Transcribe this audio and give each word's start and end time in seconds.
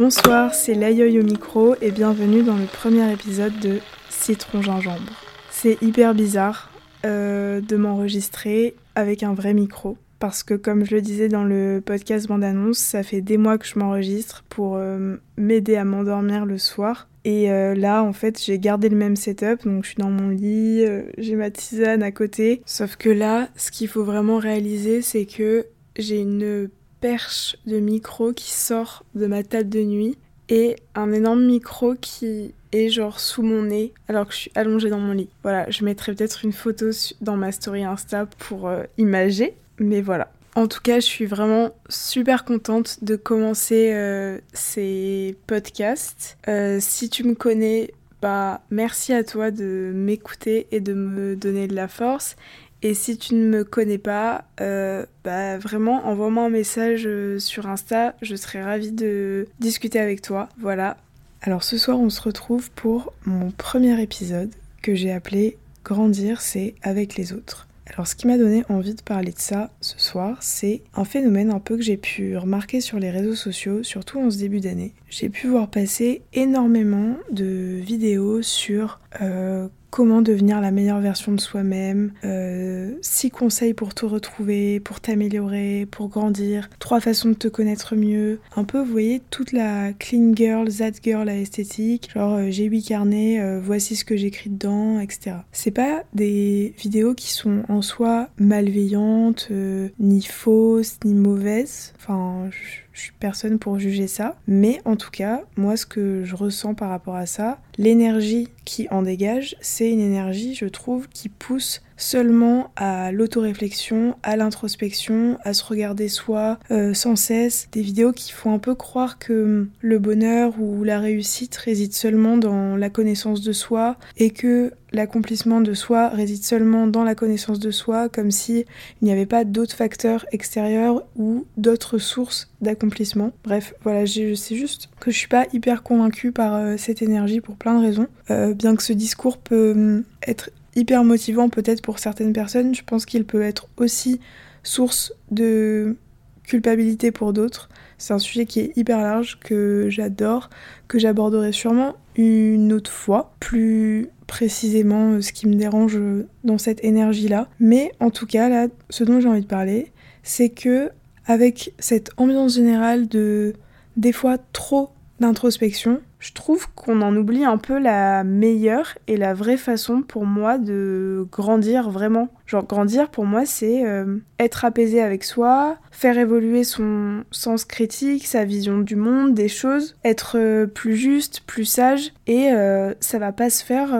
Bonsoir, 0.00 0.54
c'est 0.54 0.72
Layoy 0.72 1.20
au 1.20 1.22
micro 1.22 1.74
et 1.82 1.90
bienvenue 1.90 2.42
dans 2.42 2.56
le 2.56 2.64
premier 2.64 3.12
épisode 3.12 3.52
de 3.60 3.80
Citron 4.08 4.62
Gingembre. 4.62 5.12
C'est 5.50 5.76
hyper 5.82 6.14
bizarre 6.14 6.70
euh, 7.04 7.60
de 7.60 7.76
m'enregistrer 7.76 8.76
avec 8.94 9.22
un 9.22 9.34
vrai 9.34 9.52
micro 9.52 9.98
parce 10.18 10.42
que 10.42 10.54
comme 10.54 10.86
je 10.86 10.94
le 10.94 11.02
disais 11.02 11.28
dans 11.28 11.44
le 11.44 11.82
podcast 11.84 12.28
bande-annonce, 12.28 12.78
ça 12.78 13.02
fait 13.02 13.20
des 13.20 13.36
mois 13.36 13.58
que 13.58 13.66
je 13.66 13.78
m'enregistre 13.78 14.42
pour 14.48 14.76
euh, 14.76 15.16
m'aider 15.36 15.76
à 15.76 15.84
m'endormir 15.84 16.46
le 16.46 16.56
soir. 16.56 17.06
Et 17.26 17.52
euh, 17.52 17.74
là, 17.74 18.02
en 18.02 18.14
fait, 18.14 18.42
j'ai 18.42 18.58
gardé 18.58 18.88
le 18.88 18.96
même 18.96 19.16
setup, 19.16 19.66
donc 19.66 19.84
je 19.84 19.90
suis 19.90 19.98
dans 19.98 20.08
mon 20.08 20.30
lit, 20.30 20.82
j'ai 21.18 21.36
ma 21.36 21.50
tisane 21.50 22.02
à 22.02 22.10
côté. 22.10 22.62
Sauf 22.64 22.96
que 22.96 23.10
là, 23.10 23.50
ce 23.54 23.70
qu'il 23.70 23.88
faut 23.88 24.04
vraiment 24.04 24.38
réaliser, 24.38 25.02
c'est 25.02 25.26
que 25.26 25.66
j'ai 25.98 26.20
une 26.20 26.70
perche 27.00 27.56
de 27.66 27.78
micro 27.78 28.32
qui 28.32 28.50
sort 28.50 29.04
de 29.14 29.26
ma 29.26 29.42
table 29.42 29.68
de 29.68 29.82
nuit 29.82 30.18
et 30.48 30.76
un 30.94 31.12
énorme 31.12 31.44
micro 31.44 31.94
qui 31.94 32.54
est 32.72 32.88
genre 32.88 33.20
sous 33.20 33.42
mon 33.42 33.62
nez 33.62 33.92
alors 34.08 34.26
que 34.26 34.32
je 34.32 34.38
suis 34.38 34.52
allongée 34.54 34.90
dans 34.90 34.98
mon 34.98 35.12
lit. 35.12 35.28
Voilà, 35.42 35.68
je 35.70 35.84
mettrai 35.84 36.14
peut-être 36.14 36.44
une 36.44 36.52
photo 36.52 36.86
dans 37.20 37.36
ma 37.36 37.52
story 37.52 37.84
Insta 37.84 38.26
pour 38.26 38.68
euh, 38.68 38.84
imager, 38.98 39.54
mais 39.78 40.00
voilà. 40.00 40.30
En 40.56 40.66
tout 40.66 40.80
cas, 40.80 40.96
je 40.96 41.06
suis 41.06 41.26
vraiment 41.26 41.70
super 41.88 42.44
contente 42.44 43.02
de 43.02 43.14
commencer 43.14 43.92
euh, 43.92 44.38
ces 44.52 45.36
podcasts. 45.46 46.36
Euh, 46.48 46.78
si 46.80 47.08
tu 47.08 47.22
me 47.22 47.34
connais, 47.34 47.92
bah 48.20 48.60
merci 48.70 49.12
à 49.12 49.22
toi 49.22 49.50
de 49.52 49.92
m'écouter 49.94 50.66
et 50.72 50.80
de 50.80 50.92
me 50.92 51.36
donner 51.36 51.68
de 51.68 51.74
la 51.74 51.86
force. 51.88 52.36
Et 52.82 52.94
si 52.94 53.18
tu 53.18 53.34
ne 53.34 53.46
me 53.46 53.64
connais 53.64 53.98
pas, 53.98 54.44
euh, 54.60 55.04
bah 55.22 55.58
vraiment 55.58 56.06
envoie-moi 56.06 56.44
un 56.44 56.50
message 56.50 57.02
euh, 57.06 57.38
sur 57.38 57.66
Insta, 57.66 58.14
je 58.22 58.36
serai 58.36 58.62
ravie 58.62 58.92
de 58.92 59.48
discuter 59.58 60.00
avec 60.00 60.22
toi. 60.22 60.48
Voilà. 60.58 60.96
Alors 61.42 61.62
ce 61.62 61.76
soir 61.76 61.98
on 61.98 62.10
se 62.10 62.22
retrouve 62.22 62.70
pour 62.70 63.12
mon 63.24 63.50
premier 63.50 64.00
épisode 64.00 64.50
que 64.82 64.94
j'ai 64.94 65.12
appelé 65.12 65.58
Grandir 65.84 66.40
c'est 66.40 66.74
avec 66.82 67.16
les 67.16 67.32
autres. 67.32 67.66
Alors 67.94 68.06
ce 68.06 68.14
qui 68.14 68.26
m'a 68.26 68.38
donné 68.38 68.62
envie 68.68 68.94
de 68.94 69.02
parler 69.02 69.32
de 69.32 69.38
ça 69.38 69.70
ce 69.80 69.98
soir, 69.98 70.38
c'est 70.40 70.82
un 70.94 71.04
phénomène 71.04 71.50
un 71.50 71.58
peu 71.58 71.76
que 71.76 71.82
j'ai 71.82 71.96
pu 71.96 72.36
remarquer 72.36 72.80
sur 72.80 72.98
les 72.98 73.10
réseaux 73.10 73.34
sociaux, 73.34 73.82
surtout 73.82 74.20
en 74.20 74.30
ce 74.30 74.38
début 74.38 74.60
d'année. 74.60 74.94
J'ai 75.08 75.28
pu 75.28 75.48
voir 75.48 75.68
passer 75.68 76.22
énormément 76.32 77.16
de 77.32 77.80
vidéos 77.82 78.42
sur 78.42 79.00
euh, 79.20 79.66
comment 79.90 80.22
devenir 80.22 80.60
la 80.60 80.70
meilleure 80.70 81.00
version 81.00 81.32
de 81.32 81.40
soi-même, 81.40 82.12
euh, 82.24 82.94
six 83.02 83.30
conseils 83.30 83.74
pour 83.74 83.94
te 83.94 84.06
retrouver, 84.06 84.80
pour 84.80 85.00
t'améliorer, 85.00 85.86
pour 85.90 86.08
grandir, 86.08 86.70
trois 86.78 87.00
façons 87.00 87.30
de 87.30 87.34
te 87.34 87.48
connaître 87.48 87.96
mieux. 87.96 88.40
Un 88.56 88.64
peu, 88.64 88.78
vous 88.78 88.90
voyez, 88.90 89.20
toute 89.30 89.52
la 89.52 89.92
clean 89.92 90.32
girl, 90.34 90.72
that 90.72 90.92
girl 91.02 91.28
à 91.28 91.36
esthétique, 91.36 92.10
genre 92.14 92.34
euh, 92.34 92.46
j'ai 92.50 92.64
huit 92.64 92.82
carnets, 92.82 93.40
euh, 93.40 93.60
voici 93.62 93.96
ce 93.96 94.04
que 94.04 94.16
j'écris 94.16 94.50
dedans, 94.50 95.00
etc. 95.00 95.36
C'est 95.52 95.70
pas 95.70 96.04
des 96.14 96.74
vidéos 96.78 97.14
qui 97.14 97.30
sont 97.32 97.62
en 97.68 97.82
soi 97.82 98.28
malveillantes, 98.38 99.50
ni 99.98 100.22
fausses, 100.22 100.98
ni 101.04 101.14
mauvaises. 101.14 101.92
Enfin, 101.98 102.48
je 102.50 102.89
je 102.92 103.00
suis 103.00 103.12
personne 103.18 103.58
pour 103.58 103.78
juger 103.78 104.06
ça. 104.06 104.36
Mais 104.46 104.80
en 104.84 104.96
tout 104.96 105.10
cas, 105.10 105.42
moi, 105.56 105.76
ce 105.76 105.86
que 105.86 106.22
je 106.24 106.34
ressens 106.34 106.74
par 106.74 106.90
rapport 106.90 107.16
à 107.16 107.26
ça, 107.26 107.58
l'énergie 107.78 108.48
qui 108.64 108.88
en 108.90 109.02
dégage, 109.02 109.56
c'est 109.60 109.90
une 109.90 110.00
énergie, 110.00 110.54
je 110.54 110.66
trouve, 110.66 111.08
qui 111.08 111.28
pousse 111.28 111.82
seulement 111.96 112.72
à 112.76 113.12
l'autoréflexion, 113.12 114.16
à 114.22 114.36
l'introspection, 114.36 115.38
à 115.44 115.52
se 115.52 115.62
regarder 115.64 116.08
soi 116.08 116.58
euh, 116.70 116.94
sans 116.94 117.16
cesse. 117.16 117.68
Des 117.72 117.82
vidéos 117.82 118.12
qui 118.12 118.32
font 118.32 118.54
un 118.54 118.58
peu 118.58 118.74
croire 118.74 119.18
que 119.18 119.68
le 119.80 119.98
bonheur 119.98 120.54
ou 120.58 120.82
la 120.82 120.98
réussite 120.98 121.54
réside 121.56 121.92
seulement 121.92 122.38
dans 122.38 122.76
la 122.76 122.90
connaissance 122.90 123.42
de 123.42 123.52
soi 123.52 123.96
et 124.16 124.30
que 124.30 124.72
l'accomplissement 124.92 125.60
de 125.60 125.74
soi 125.74 126.08
réside 126.08 126.42
seulement 126.42 126.86
dans 126.86 127.04
la 127.04 127.14
connaissance 127.14 127.58
de 127.58 127.70
soi, 127.70 128.08
comme 128.08 128.30
si 128.30 128.64
il 129.00 129.04
n'y 129.04 129.12
avait 129.12 129.26
pas 129.26 129.44
d'autres 129.44 129.74
facteurs 129.74 130.26
extérieurs 130.32 131.04
ou 131.16 131.46
d'autres 131.56 131.98
sources 131.98 132.50
d'accomplissement. 132.60 133.32
Bref, 133.44 133.74
voilà, 133.82 134.06
sais 134.06 134.56
juste 134.56 134.90
que 135.00 135.10
je 135.10 135.16
suis 135.16 135.28
pas 135.28 135.46
hyper 135.52 135.82
convaincue 135.82 136.32
par 136.32 136.54
euh, 136.54 136.76
cette 136.76 137.02
énergie 137.02 137.40
pour 137.40 137.56
plein 137.56 137.78
de 137.78 137.84
raisons, 137.84 138.06
euh, 138.30 138.54
bien 138.54 138.76
que 138.76 138.82
ce 138.82 138.92
discours 138.92 139.38
peut 139.38 139.72
hum, 139.72 140.04
être 140.26 140.50
hyper 140.76 141.04
motivant 141.04 141.48
peut-être 141.48 141.82
pour 141.82 141.98
certaines 141.98 142.32
personnes, 142.32 142.74
je 142.74 142.82
pense 142.84 143.04
qu'il 143.04 143.24
peut 143.24 143.42
être 143.42 143.68
aussi 143.76 144.20
source 144.62 145.12
de 145.30 145.96
culpabilité 146.44 147.10
pour 147.12 147.32
d'autres. 147.32 147.68
C'est 148.00 148.14
un 148.14 148.18
sujet 148.18 148.46
qui 148.46 148.60
est 148.60 148.72
hyper 148.76 148.98
large, 148.98 149.38
que 149.40 149.88
j'adore, 149.90 150.48
que 150.88 150.98
j'aborderai 150.98 151.52
sûrement 151.52 151.96
une 152.16 152.72
autre 152.72 152.90
fois, 152.90 153.34
plus 153.40 154.08
précisément 154.26 155.12
euh, 155.12 155.20
ce 155.20 155.32
qui 155.32 155.46
me 155.46 155.54
dérange 155.54 156.00
dans 156.42 156.58
cette 156.58 156.82
énergie-là. 156.82 157.48
Mais 157.60 157.92
en 158.00 158.10
tout 158.10 158.26
cas, 158.26 158.48
là, 158.48 158.68
ce 158.88 159.04
dont 159.04 159.20
j'ai 159.20 159.28
envie 159.28 159.42
de 159.42 159.46
parler, 159.46 159.92
c'est 160.22 160.48
que 160.48 160.90
avec 161.26 161.74
cette 161.78 162.10
ambiance 162.16 162.54
générale 162.54 163.06
de 163.06 163.52
des 163.96 164.12
fois 164.12 164.38
trop 164.52 164.90
d'introspection, 165.20 166.00
je 166.20 166.32
trouve 166.32 166.66
qu'on 166.74 167.00
en 167.00 167.16
oublie 167.16 167.44
un 167.44 167.56
peu 167.56 167.78
la 167.78 168.24
meilleure 168.24 168.98
et 169.06 169.16
la 169.16 169.32
vraie 169.32 169.56
façon 169.56 170.02
pour 170.02 170.26
moi 170.26 170.58
de 170.58 171.26
grandir 171.32 171.90
vraiment. 171.90 172.28
Genre 172.46 172.66
grandir 172.66 173.10
pour 173.10 173.24
moi 173.24 173.46
c'est 173.46 173.86
euh, 173.86 174.18
être 174.38 174.64
apaisé 174.64 175.00
avec 175.00 175.24
soi, 175.24 175.76
faire 175.90 176.18
évoluer 176.18 176.62
son 176.62 177.24
sens 177.30 177.64
critique, 177.64 178.26
sa 178.26 178.44
vision 178.44 178.78
du 178.78 178.96
monde, 178.96 179.34
des 179.34 179.48
choses, 179.48 179.96
être 180.04 180.36
euh, 180.36 180.66
plus 180.66 180.96
juste, 180.96 181.40
plus 181.46 181.64
sage 181.64 182.12
et 182.26 182.52
euh, 182.52 182.92
ça 183.00 183.18
va 183.18 183.32
pas 183.32 183.48
se 183.48 183.64
faire 183.64 183.90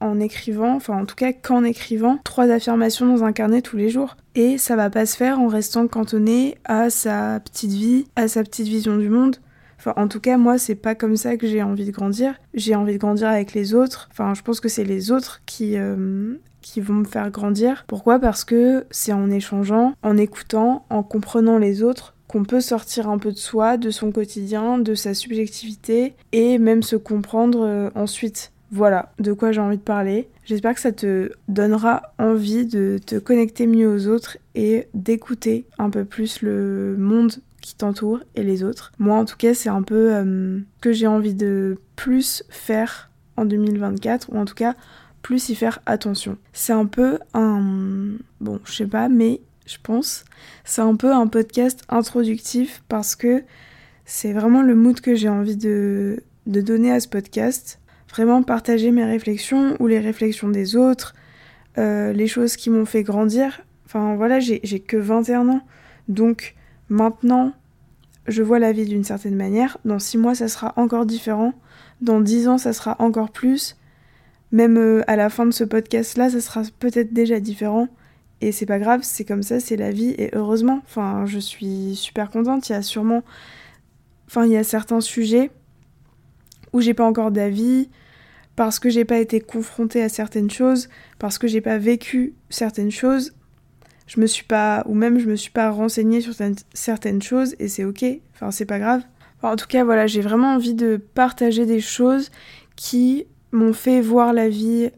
en 0.00 0.20
écrivant, 0.20 0.74
enfin 0.74 1.00
en 1.00 1.06
tout 1.06 1.16
cas 1.16 1.32
qu'en 1.32 1.64
écrivant 1.64 2.18
trois 2.24 2.50
affirmations 2.50 3.06
dans 3.06 3.24
un 3.24 3.32
carnet 3.32 3.62
tous 3.62 3.76
les 3.76 3.88
jours. 3.88 4.16
Et 4.34 4.58
ça 4.58 4.76
va 4.76 4.90
pas 4.90 5.06
se 5.06 5.16
faire 5.16 5.40
en 5.40 5.48
restant 5.48 5.88
cantonné 5.88 6.58
à 6.64 6.90
sa 6.90 7.40
petite 7.40 7.72
vie, 7.72 8.06
à 8.14 8.28
sa 8.28 8.44
petite 8.44 8.68
vision 8.68 8.96
du 8.96 9.08
monde. 9.08 9.36
Enfin, 9.78 9.94
en 9.96 10.08
tout 10.08 10.20
cas, 10.20 10.36
moi, 10.36 10.58
c'est 10.58 10.74
pas 10.74 10.94
comme 10.94 11.16
ça 11.16 11.36
que 11.36 11.46
j'ai 11.46 11.62
envie 11.62 11.86
de 11.86 11.90
grandir. 11.90 12.34
J'ai 12.54 12.74
envie 12.74 12.94
de 12.94 12.98
grandir 12.98 13.28
avec 13.28 13.54
les 13.54 13.74
autres. 13.74 14.08
Enfin, 14.10 14.34
je 14.34 14.42
pense 14.42 14.60
que 14.60 14.68
c'est 14.68 14.84
les 14.84 15.12
autres 15.12 15.40
qui, 15.46 15.76
euh, 15.76 16.34
qui 16.60 16.80
vont 16.80 16.94
me 16.94 17.04
faire 17.04 17.30
grandir. 17.30 17.84
Pourquoi? 17.86 18.18
Parce 18.18 18.44
que 18.44 18.86
c'est 18.90 19.12
en 19.12 19.30
échangeant, 19.30 19.94
en 20.02 20.16
écoutant, 20.16 20.84
en 20.90 21.02
comprenant 21.02 21.58
les 21.58 21.82
autres 21.82 22.14
qu'on 22.26 22.44
peut 22.44 22.60
sortir 22.60 23.08
un 23.08 23.18
peu 23.18 23.32
de 23.32 23.38
soi, 23.38 23.78
de 23.78 23.90
son 23.90 24.12
quotidien, 24.12 24.78
de 24.78 24.94
sa 24.94 25.14
subjectivité 25.14 26.14
et 26.32 26.58
même 26.58 26.82
se 26.82 26.96
comprendre 26.96 27.64
euh, 27.64 27.90
ensuite. 27.94 28.52
Voilà 28.70 29.12
de 29.18 29.32
quoi 29.32 29.50
j'ai 29.50 29.62
envie 29.62 29.78
de 29.78 29.82
parler. 29.82 30.28
J'espère 30.44 30.74
que 30.74 30.80
ça 30.80 30.92
te 30.92 31.30
donnera 31.48 32.12
envie 32.18 32.66
de 32.66 32.98
te 33.04 33.16
connecter 33.16 33.66
mieux 33.66 33.88
aux 33.88 34.08
autres 34.08 34.36
et 34.54 34.88
d'écouter 34.92 35.64
un 35.78 35.88
peu 35.88 36.04
plus 36.04 36.42
le 36.42 36.96
monde 36.98 37.32
qui 37.60 37.74
t'entourent 37.74 38.20
et 38.34 38.42
les 38.42 38.62
autres. 38.62 38.92
Moi 38.98 39.16
en 39.16 39.24
tout 39.24 39.36
cas 39.36 39.54
c'est 39.54 39.68
un 39.68 39.82
peu 39.82 40.14
euh, 40.14 40.60
que 40.80 40.92
j'ai 40.92 41.06
envie 41.06 41.34
de 41.34 41.78
plus 41.96 42.44
faire 42.48 43.10
en 43.36 43.44
2024 43.44 44.30
ou 44.32 44.38
en 44.38 44.44
tout 44.44 44.54
cas 44.54 44.74
plus 45.22 45.48
y 45.48 45.54
faire 45.54 45.80
attention. 45.86 46.38
C'est 46.52 46.72
un 46.72 46.86
peu 46.86 47.18
un... 47.34 48.16
Bon 48.40 48.60
je 48.64 48.72
sais 48.72 48.86
pas 48.86 49.08
mais 49.08 49.40
je 49.66 49.76
pense 49.82 50.24
c'est 50.64 50.82
un 50.82 50.96
peu 50.96 51.12
un 51.12 51.26
podcast 51.26 51.82
introductif 51.88 52.82
parce 52.88 53.16
que 53.16 53.42
c'est 54.04 54.32
vraiment 54.32 54.62
le 54.62 54.74
mood 54.74 55.00
que 55.00 55.14
j'ai 55.14 55.28
envie 55.28 55.56
de, 55.56 56.22
de 56.46 56.60
donner 56.60 56.90
à 56.90 56.98
ce 56.98 57.08
podcast. 57.08 57.78
Vraiment 58.10 58.42
partager 58.42 58.90
mes 58.90 59.04
réflexions 59.04 59.76
ou 59.80 59.86
les 59.86 60.00
réflexions 60.00 60.48
des 60.48 60.76
autres, 60.76 61.14
euh, 61.76 62.14
les 62.14 62.26
choses 62.26 62.56
qui 62.56 62.70
m'ont 62.70 62.86
fait 62.86 63.02
grandir. 63.02 63.60
Enfin 63.84 64.16
voilà, 64.16 64.40
j'ai 64.40 64.80
que 64.80 64.96
21 64.96 65.48
ans. 65.50 65.60
Donc 66.08 66.54
Maintenant, 66.88 67.52
je 68.26 68.42
vois 68.42 68.58
la 68.58 68.72
vie 68.72 68.84
d'une 68.84 69.04
certaine 69.04 69.36
manière. 69.36 69.78
Dans 69.84 69.98
six 69.98 70.18
mois, 70.18 70.34
ça 70.34 70.48
sera 70.48 70.72
encore 70.76 71.06
différent. 71.06 71.54
Dans 72.00 72.20
dix 72.20 72.48
ans, 72.48 72.58
ça 72.58 72.72
sera 72.72 72.96
encore 72.98 73.30
plus. 73.30 73.76
Même 74.52 74.76
euh, 74.78 75.02
à 75.06 75.16
la 75.16 75.30
fin 75.30 75.46
de 75.46 75.50
ce 75.50 75.64
podcast-là, 75.64 76.30
ça 76.30 76.40
sera 76.40 76.62
peut-être 76.78 77.12
déjà 77.12 77.40
différent. 77.40 77.88
Et 78.40 78.52
c'est 78.52 78.66
pas 78.66 78.78
grave, 78.78 79.00
c'est 79.02 79.24
comme 79.24 79.42
ça, 79.42 79.60
c'est 79.60 79.76
la 79.76 79.90
vie. 79.90 80.14
Et 80.18 80.30
heureusement, 80.34 80.82
je 81.26 81.38
suis 81.38 81.96
super 81.96 82.30
contente. 82.30 82.68
Il 82.68 82.72
y 82.72 82.74
a 82.74 82.82
sûrement. 82.82 83.22
Enfin, 84.26 84.44
il 84.44 84.52
y 84.52 84.56
a 84.56 84.64
certains 84.64 85.00
sujets 85.00 85.50
où 86.72 86.80
j'ai 86.80 86.94
pas 86.94 87.06
encore 87.06 87.30
d'avis, 87.30 87.88
parce 88.54 88.78
que 88.78 88.90
j'ai 88.90 89.06
pas 89.06 89.18
été 89.18 89.40
confrontée 89.40 90.02
à 90.02 90.08
certaines 90.08 90.50
choses, 90.50 90.88
parce 91.18 91.38
que 91.38 91.46
j'ai 91.46 91.62
pas 91.62 91.78
vécu 91.78 92.34
certaines 92.50 92.90
choses 92.90 93.32
je 94.08 94.20
me 94.20 94.26
suis 94.26 94.44
pas, 94.44 94.82
ou 94.86 94.94
même 94.94 95.18
je 95.18 95.26
me 95.26 95.36
suis 95.36 95.50
pas 95.50 95.70
renseignée 95.70 96.20
sur 96.20 96.32
certaines 96.72 97.22
choses 97.22 97.54
et 97.60 97.68
c'est 97.68 97.84
ok, 97.84 98.04
enfin 98.34 98.50
c'est 98.50 98.64
pas 98.64 98.80
grave. 98.80 99.02
en 99.42 99.54
tout 99.54 99.66
cas, 99.66 99.84
voilà, 99.84 100.08
j'ai 100.08 100.22
vraiment 100.22 100.54
envie 100.54 100.74
de 100.74 100.96
partager 100.96 101.66
des 101.66 101.80
choses 101.80 102.30
qui 102.74 103.26
m'ont 103.52 103.74
fait 103.74 104.00
voir 104.00 104.32
la 104.32 104.48
vie 104.48 104.90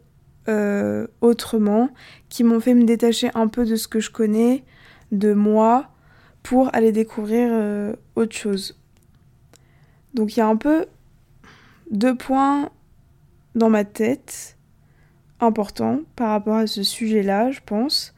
euh, 0.49 1.09
autrement, 1.21 1.91
qui 2.29 2.45
m'ont 2.45 2.61
fait 2.61 2.75
me 2.75 2.85
détacher 2.85 3.31
un 3.35 3.49
peu 3.49 3.67
de 3.67 3.77
ce 3.77 3.89
que 3.89 3.99
je 4.01 4.11
connais, 4.11 4.65
de 5.11 5.35
moi, 5.35 5.91
pour 6.45 6.75
aller 6.75 6.93
découvrir 6.93 7.49
euh, 7.53 7.95
autre 8.15 8.37
chose. 8.37 8.79
Donc 10.15 10.37
il 10.37 10.41
y 10.41 10.43
a 10.43 10.47
un 10.47 10.57
peu 10.57 10.87
deux 11.91 12.15
points 12.15 12.71
dans 13.57 13.71
ma 13.71 13.85
tête 13.85 14.57
importants 15.41 16.01
par 16.15 16.31
rapport 16.31 16.57
à 16.57 16.69
ce 16.69 16.85
sujet-là, 16.85 17.51
je 17.51 17.61
pense. 17.67 18.15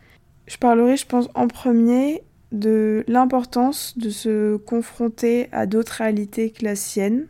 Je 0.52 0.58
parlerai, 0.58 0.98
je 0.98 1.06
pense, 1.06 1.30
en 1.34 1.48
premier 1.48 2.22
de 2.52 3.04
l'importance 3.08 3.96
de 3.96 4.10
se 4.10 4.56
confronter 4.56 5.48
à 5.50 5.64
d'autres 5.64 5.92
réalités 5.92 6.50
que 6.50 6.62
la 6.62 6.76
sienne. 6.76 7.26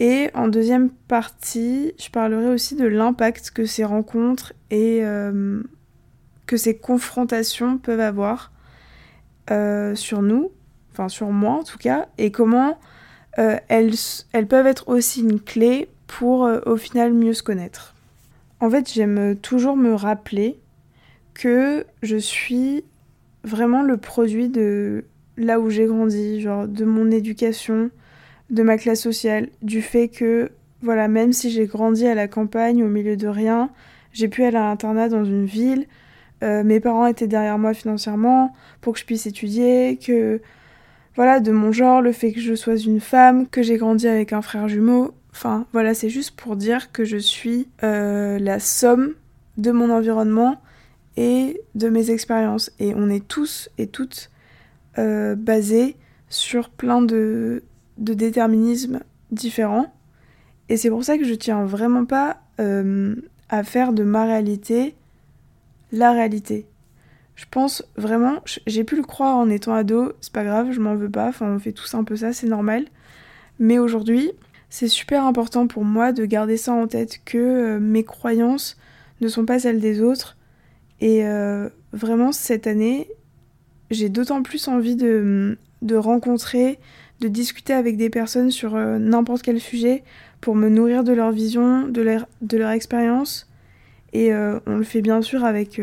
Et 0.00 0.30
en 0.32 0.48
deuxième 0.48 0.88
partie, 0.88 1.92
je 1.98 2.08
parlerai 2.08 2.48
aussi 2.48 2.74
de 2.74 2.86
l'impact 2.86 3.50
que 3.50 3.66
ces 3.66 3.84
rencontres 3.84 4.54
et 4.70 5.00
euh, 5.04 5.62
que 6.46 6.56
ces 6.56 6.78
confrontations 6.78 7.76
peuvent 7.76 8.00
avoir 8.00 8.50
euh, 9.50 9.94
sur 9.94 10.22
nous, 10.22 10.52
enfin 10.92 11.10
sur 11.10 11.28
moi 11.28 11.52
en 11.52 11.64
tout 11.64 11.76
cas, 11.78 12.08
et 12.16 12.30
comment 12.30 12.78
euh, 13.38 13.58
elles, 13.68 13.92
elles, 14.32 14.48
peuvent 14.48 14.66
être 14.66 14.88
aussi 14.88 15.20
une 15.20 15.38
clé 15.38 15.90
pour 16.06 16.48
au 16.64 16.76
final 16.78 17.12
mieux 17.12 17.34
se 17.34 17.42
connaître. 17.42 17.94
En 18.60 18.70
fait, 18.70 18.90
j'aime 18.90 19.36
toujours 19.36 19.76
me 19.76 19.92
rappeler 19.92 20.58
que 21.36 21.84
je 22.02 22.16
suis 22.16 22.84
vraiment 23.44 23.82
le 23.82 23.96
produit 23.96 24.48
de 24.48 25.04
là 25.36 25.60
où 25.60 25.70
j'ai 25.70 25.86
grandi, 25.86 26.40
genre 26.40 26.66
de 26.66 26.84
mon 26.84 27.10
éducation, 27.10 27.90
de 28.50 28.62
ma 28.62 28.78
classe 28.78 29.02
sociale, 29.02 29.48
du 29.62 29.82
fait 29.82 30.08
que, 30.08 30.50
voilà, 30.82 31.08
même 31.08 31.32
si 31.32 31.50
j'ai 31.50 31.66
grandi 31.66 32.06
à 32.06 32.14
la 32.14 32.26
campagne, 32.26 32.82
au 32.82 32.88
milieu 32.88 33.16
de 33.16 33.28
rien, 33.28 33.70
j'ai 34.12 34.28
pu 34.28 34.44
aller 34.44 34.56
à 34.56 34.68
l'internat 34.68 35.08
dans 35.08 35.24
une 35.24 35.44
ville, 35.44 35.86
euh, 36.42 36.64
mes 36.64 36.80
parents 36.80 37.06
étaient 37.06 37.26
derrière 37.26 37.58
moi 37.58 37.74
financièrement 37.74 38.52
pour 38.80 38.94
que 38.94 39.00
je 39.00 39.04
puisse 39.04 39.26
étudier, 39.26 39.98
que, 39.98 40.40
voilà, 41.16 41.40
de 41.40 41.52
mon 41.52 41.70
genre, 41.70 42.00
le 42.00 42.12
fait 42.12 42.32
que 42.32 42.40
je 42.40 42.54
sois 42.54 42.76
une 42.76 43.00
femme, 43.00 43.46
que 43.46 43.62
j'ai 43.62 43.76
grandi 43.76 44.08
avec 44.08 44.32
un 44.32 44.42
frère 44.42 44.68
jumeau, 44.68 45.12
enfin, 45.32 45.66
voilà, 45.72 45.92
c'est 45.92 46.10
juste 46.10 46.34
pour 46.34 46.56
dire 46.56 46.92
que 46.92 47.04
je 47.04 47.18
suis 47.18 47.68
euh, 47.82 48.38
la 48.38 48.58
somme 48.58 49.12
de 49.58 49.70
mon 49.70 49.90
environnement 49.90 50.60
et 51.16 51.60
de 51.74 51.88
mes 51.88 52.10
expériences. 52.10 52.70
Et 52.78 52.94
on 52.94 53.08
est 53.08 53.26
tous 53.26 53.70
et 53.78 53.86
toutes 53.86 54.30
euh, 54.98 55.34
basés 55.34 55.96
sur 56.28 56.70
plein 56.70 57.02
de, 57.02 57.62
de 57.98 58.14
déterminismes 58.14 59.00
différents. 59.30 59.92
Et 60.68 60.76
c'est 60.76 60.90
pour 60.90 61.04
ça 61.04 61.18
que 61.18 61.24
je 61.24 61.34
tiens 61.34 61.64
vraiment 61.64 62.04
pas 62.04 62.38
euh, 62.60 63.14
à 63.48 63.62
faire 63.62 63.92
de 63.92 64.02
ma 64.02 64.24
réalité 64.24 64.94
la 65.92 66.12
réalité. 66.12 66.66
Je 67.36 67.44
pense 67.50 67.84
vraiment, 67.96 68.42
j'ai 68.66 68.82
pu 68.82 68.96
le 68.96 69.02
croire 69.02 69.36
en 69.36 69.50
étant 69.50 69.74
ado, 69.74 70.12
c'est 70.20 70.32
pas 70.32 70.44
grave, 70.44 70.72
je 70.72 70.80
m'en 70.80 70.94
veux 70.94 71.10
pas, 71.10 71.28
enfin 71.28 71.46
on 71.46 71.58
fait 71.58 71.72
tous 71.72 71.94
un 71.94 72.02
peu 72.02 72.16
ça, 72.16 72.32
c'est 72.32 72.46
normal. 72.46 72.86
Mais 73.58 73.78
aujourd'hui, 73.78 74.32
c'est 74.70 74.88
super 74.88 75.24
important 75.24 75.66
pour 75.66 75.84
moi 75.84 76.12
de 76.12 76.24
garder 76.24 76.56
ça 76.56 76.72
en 76.72 76.86
tête, 76.86 77.20
que 77.24 77.38
euh, 77.38 77.78
mes 77.78 78.04
croyances 78.04 78.76
ne 79.20 79.28
sont 79.28 79.44
pas 79.44 79.58
celles 79.58 79.80
des 79.80 80.00
autres. 80.00 80.35
Et 81.00 81.24
euh, 81.24 81.68
vraiment, 81.92 82.32
cette 82.32 82.66
année, 82.66 83.08
j'ai 83.90 84.08
d'autant 84.08 84.42
plus 84.42 84.68
envie 84.68 84.96
de, 84.96 85.58
de 85.82 85.96
rencontrer 85.96 86.78
de 87.20 87.28
discuter 87.28 87.72
avec 87.72 87.96
des 87.96 88.10
personnes 88.10 88.50
sur 88.50 88.74
euh, 88.74 88.98
n'importe 88.98 89.42
quel 89.42 89.58
sujet 89.58 90.02
pour 90.42 90.54
me 90.54 90.68
nourrir 90.68 91.02
de 91.02 91.12
leur 91.12 91.32
vision, 91.32 91.88
de 91.88 92.02
leur, 92.02 92.26
de 92.42 92.58
leur 92.58 92.70
expérience. 92.70 93.48
Et 94.12 94.32
euh, 94.32 94.58
on 94.66 94.76
le 94.76 94.84
fait 94.84 95.00
bien 95.00 95.22
sûr 95.22 95.44
avec 95.44 95.80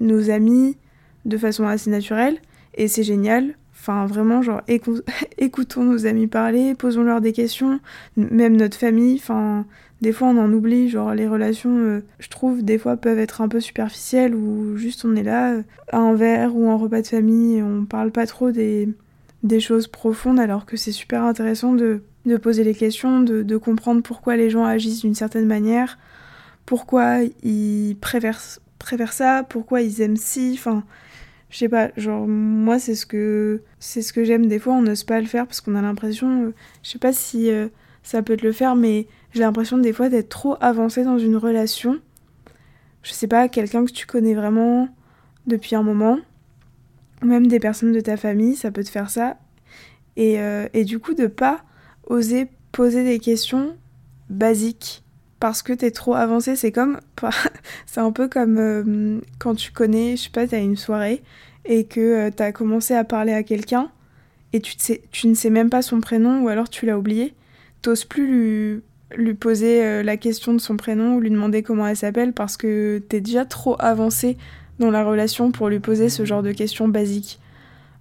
nos 0.00 0.30
amis 0.30 0.76
de 1.24 1.36
façon 1.36 1.66
assez 1.66 1.90
naturelle. 1.90 2.38
Et 2.74 2.88
c'est 2.88 3.04
génial. 3.04 3.54
Enfin, 3.82 4.06
vraiment, 4.06 4.42
genre, 4.42 4.62
écoutons 5.38 5.82
nos 5.82 6.06
amis 6.06 6.28
parler, 6.28 6.76
posons-leur 6.76 7.20
des 7.20 7.32
questions, 7.32 7.80
même 8.16 8.56
notre 8.56 8.76
famille. 8.76 9.16
Enfin, 9.16 9.66
des 10.02 10.12
fois, 10.12 10.28
on 10.28 10.38
en 10.38 10.52
oublie. 10.52 10.88
Genre, 10.88 11.12
les 11.14 11.26
relations, 11.26 12.00
je 12.20 12.28
trouve, 12.28 12.62
des 12.62 12.78
fois, 12.78 12.96
peuvent 12.96 13.18
être 13.18 13.40
un 13.40 13.48
peu 13.48 13.58
superficielles 13.58 14.36
ou 14.36 14.76
juste 14.76 15.04
on 15.04 15.16
est 15.16 15.24
là 15.24 15.56
à 15.90 15.98
un 15.98 16.14
verre 16.14 16.54
ou 16.54 16.70
un 16.70 16.76
repas 16.76 17.02
de 17.02 17.08
famille 17.08 17.56
et 17.56 17.62
on 17.64 17.84
parle 17.84 18.12
pas 18.12 18.24
trop 18.24 18.52
des, 18.52 18.88
des 19.42 19.58
choses 19.58 19.88
profondes 19.88 20.38
alors 20.38 20.64
que 20.64 20.76
c'est 20.76 20.92
super 20.92 21.24
intéressant 21.24 21.72
de, 21.72 22.02
de, 22.24 22.36
poser 22.36 22.62
les 22.62 22.76
questions, 22.76 23.20
de, 23.20 23.56
comprendre 23.56 24.02
pourquoi 24.02 24.36
les 24.36 24.48
gens 24.48 24.64
agissent 24.64 25.00
d'une 25.00 25.16
certaine 25.16 25.46
manière, 25.46 25.98
pourquoi 26.66 27.18
ils 27.42 27.96
préfèrent, 28.00 28.40
préfèrent 28.78 29.12
ça, 29.12 29.44
pourquoi 29.48 29.82
ils 29.82 30.00
aiment 30.02 30.16
ci, 30.16 30.52
enfin 30.56 30.84
je 31.52 31.58
sais 31.58 31.68
pas, 31.68 31.90
genre 31.98 32.26
moi 32.26 32.78
c'est 32.78 32.94
ce 32.94 33.04
que 33.04 33.60
c'est 33.78 34.00
ce 34.00 34.14
que 34.14 34.24
j'aime 34.24 34.46
des 34.46 34.58
fois, 34.58 34.72
on 34.72 34.80
n'ose 34.80 35.04
pas 35.04 35.20
le 35.20 35.26
faire 35.26 35.46
parce 35.46 35.60
qu'on 35.60 35.74
a 35.74 35.82
l'impression, 35.82 36.46
euh, 36.46 36.54
je 36.82 36.88
sais 36.88 36.98
pas 36.98 37.12
si 37.12 37.50
euh, 37.50 37.68
ça 38.02 38.22
peut 38.22 38.38
te 38.38 38.44
le 38.44 38.52
faire, 38.52 38.74
mais 38.74 39.06
j'ai 39.34 39.40
l'impression 39.40 39.76
des 39.76 39.92
fois 39.92 40.08
d'être 40.08 40.30
trop 40.30 40.56
avancé 40.62 41.04
dans 41.04 41.18
une 41.18 41.36
relation. 41.36 41.98
Je 43.02 43.12
sais 43.12 43.26
pas, 43.26 43.48
quelqu'un 43.48 43.84
que 43.84 43.92
tu 43.92 44.06
connais 44.06 44.32
vraiment 44.32 44.88
depuis 45.46 45.74
un 45.74 45.82
moment, 45.82 46.18
même 47.22 47.46
des 47.46 47.60
personnes 47.60 47.92
de 47.92 48.00
ta 48.00 48.16
famille, 48.16 48.56
ça 48.56 48.70
peut 48.70 48.82
te 48.82 48.88
faire 48.88 49.10
ça. 49.10 49.36
Et, 50.16 50.40
euh, 50.40 50.68
et 50.72 50.84
du 50.84 50.98
coup, 50.98 51.12
de 51.12 51.26
pas 51.26 51.64
oser 52.06 52.48
poser 52.72 53.04
des 53.04 53.18
questions 53.18 53.76
basiques 54.30 55.01
parce 55.42 55.64
que 55.64 55.72
t'es 55.72 55.90
trop 55.90 56.14
avancé. 56.14 56.54
C'est 56.54 56.70
comme, 56.70 57.00
c'est 57.86 57.98
un 57.98 58.12
peu 58.12 58.28
comme 58.28 58.58
euh, 58.58 59.18
quand 59.40 59.56
tu 59.56 59.72
connais, 59.72 60.16
je 60.16 60.22
sais 60.22 60.30
pas, 60.30 60.46
t'as 60.46 60.60
une 60.60 60.76
soirée 60.76 61.20
et 61.64 61.82
que 61.84 62.00
euh, 62.00 62.30
t'as 62.30 62.52
commencé 62.52 62.94
à 62.94 63.02
parler 63.02 63.32
à 63.32 63.42
quelqu'un 63.42 63.90
et 64.52 64.60
tu, 64.60 65.26
ne 65.26 65.34
sais 65.34 65.50
même 65.50 65.68
pas 65.68 65.82
son 65.82 66.00
prénom 66.00 66.44
ou 66.44 66.48
alors 66.48 66.70
tu 66.70 66.86
l'as 66.86 66.96
oublié. 66.96 67.34
T'oses 67.80 68.04
plus 68.04 68.82
lui, 69.16 69.34
poser 69.34 70.04
la 70.04 70.16
question 70.16 70.54
de 70.54 70.60
son 70.60 70.76
prénom 70.76 71.16
ou 71.16 71.20
lui 71.20 71.30
demander 71.30 71.64
comment 71.64 71.88
elle 71.88 71.96
s'appelle 71.96 72.32
parce 72.32 72.56
que 72.56 73.02
t'es 73.08 73.20
déjà 73.20 73.44
trop 73.44 73.74
avancé 73.80 74.36
dans 74.78 74.92
la 74.92 75.02
relation 75.02 75.50
pour 75.50 75.68
lui 75.68 75.80
poser 75.80 76.08
ce 76.08 76.24
genre 76.24 76.44
de 76.44 76.52
questions 76.52 76.86
basiques. 76.86 77.40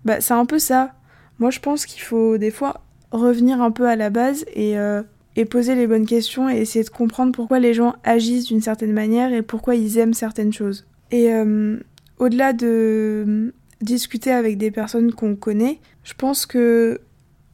Bah, 0.06 0.22
c'est 0.22 0.36
un 0.36 0.46
peu 0.46 0.60
ça. 0.60 0.94
Moi, 1.40 1.50
je 1.50 1.60
pense 1.60 1.88
qu'il 1.88 2.04
faut 2.04 2.38
des 2.38 2.52
fois 2.52 2.82
revenir 3.10 3.64
un 3.64 3.72
peu 3.72 3.88
à 3.88 3.96
la 3.96 4.12
base 4.12 4.46
et, 4.54 4.78
euh, 4.78 5.02
et 5.36 5.46
poser 5.46 5.76
les 5.76 5.88
bonnes 5.88 6.06
questions 6.06 6.50
et 6.50 6.58
essayer 6.58 6.84
de 6.84 6.90
comprendre 6.90 7.32
pourquoi 7.32 7.60
les 7.60 7.74
gens 7.74 7.96
agissent 8.04 8.46
d'une 8.46 8.62
certaine 8.62 8.94
manière 8.94 9.34
et 9.34 9.42
pourquoi 9.42 9.76
ils 9.76 9.98
aiment 9.98 10.14
certaines 10.14 10.54
choses. 10.54 10.86
Et 11.12 11.34
euh, 11.34 11.78
au-delà 12.20 12.54
de 12.54 13.54
discuter 13.82 14.32
avec 14.32 14.58
des 14.58 14.72
personnes 14.72 15.14
qu'on 15.14 15.36
connaît, 15.36 15.80
je 16.04 16.14
pense 16.14 16.46
que 16.46 17.00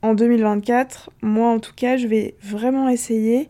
en 0.02 0.14
2024, 0.14 1.12
moi 1.22 1.50
en 1.50 1.60
tout 1.60 1.74
cas, 1.76 1.98
je 1.98 2.08
vais 2.08 2.36
vraiment 2.42 2.90
essayer 2.90 3.50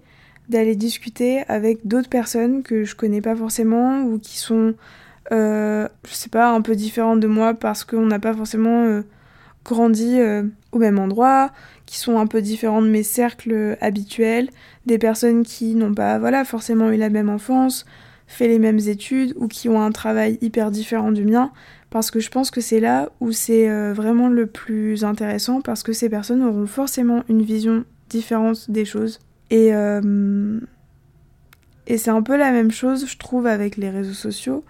d'aller 0.50 0.76
discuter 0.76 1.44
avec 1.50 1.86
d'autres 1.86 2.10
personnes 2.10 2.64
que 2.64 2.86
je 2.86 2.96
connais 2.96 3.22
pas 3.22 3.36
forcément 3.36 4.04
ou 4.04 4.18
qui 4.18 4.38
sont 4.38 4.76
euh, 5.32 5.88
je 6.08 6.14
sais 6.14 6.30
pas, 6.30 6.52
un 6.52 6.62
peu 6.62 6.76
différentes 6.76 7.20
de 7.20 7.28
moi 7.28 7.54
parce 7.54 7.84
qu'on 7.84 8.06
n'a 8.06 8.20
pas 8.20 8.34
forcément 8.34 8.86
euh, 8.86 9.02
grandi 9.66 10.18
même 10.78 11.00
endroit, 11.00 11.52
qui 11.86 11.98
sont 11.98 12.18
un 12.20 12.28
peu 12.28 12.42
différents 12.42 12.82
de 12.82 12.90
mes 12.90 13.04
cercles 13.04 13.78
habituels, 13.82 14.50
des 14.86 14.98
personnes 14.98 15.44
qui 15.44 15.76
n'ont 15.76 15.94
pas 15.94 16.20
voilà, 16.20 16.44
forcément 16.46 16.90
eu 16.92 16.98
la 16.98 17.10
même 17.10 17.30
enfance, 17.30 17.86
fait 18.28 18.48
les 18.48 18.60
mêmes 18.60 18.80
études 18.80 19.34
ou 19.38 19.48
qui 19.48 19.70
ont 19.70 19.82
un 19.82 19.92
travail 19.92 20.38
hyper 20.42 20.72
différent 20.72 21.12
du 21.12 21.24
mien, 21.24 21.52
parce 21.90 22.12
que 22.12 22.20
je 22.20 22.30
pense 22.30 22.52
que 22.52 22.60
c'est 22.60 22.82
là 22.82 23.10
où 23.22 23.32
c'est 23.32 23.70
vraiment 23.94 24.28
le 24.28 24.48
plus 24.48 25.06
intéressant, 25.06 25.62
parce 25.62 25.84
que 25.84 25.94
ces 25.94 26.10
personnes 26.10 26.44
auront 26.44 26.68
forcément 26.68 27.24
une 27.30 27.42
vision 27.42 27.86
différente 28.10 28.70
des 28.70 28.84
choses. 28.84 29.20
Et, 29.50 29.72
et 31.88 31.98
c'est 31.98 32.12
un 32.12 32.22
peu 32.22 32.36
la 32.36 32.52
même 32.52 32.72
chose, 32.72 33.08
je 33.10 33.18
trouve, 33.18 33.48
avec 33.48 33.78
les 33.78 33.90
réseaux 33.90 34.12
sociaux 34.12 34.66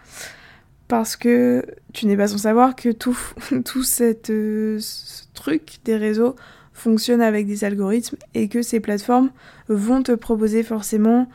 parce 0.88 1.16
que 1.16 1.66
tu 1.94 2.06
n'es 2.06 2.16
pas 2.16 2.28
sans 2.28 2.40
savoir 2.40 2.76
que 2.76 2.90
tout, 2.90 3.18
tout 3.66 3.84
euh, 4.02 4.78
ce 4.80 5.24
truc 5.34 5.80
des 5.84 5.98
réseaux 5.98 6.36
fonctionne 6.74 7.22
avec 7.22 7.48
des 7.48 7.64
algorithmes 7.64 8.18
et 8.34 8.48
que 8.48 8.62
ces 8.62 8.80
plateformes 8.80 9.32
vont 9.68 10.04
te 10.04 10.12
proposer 10.14 10.64
forcément 10.64 11.28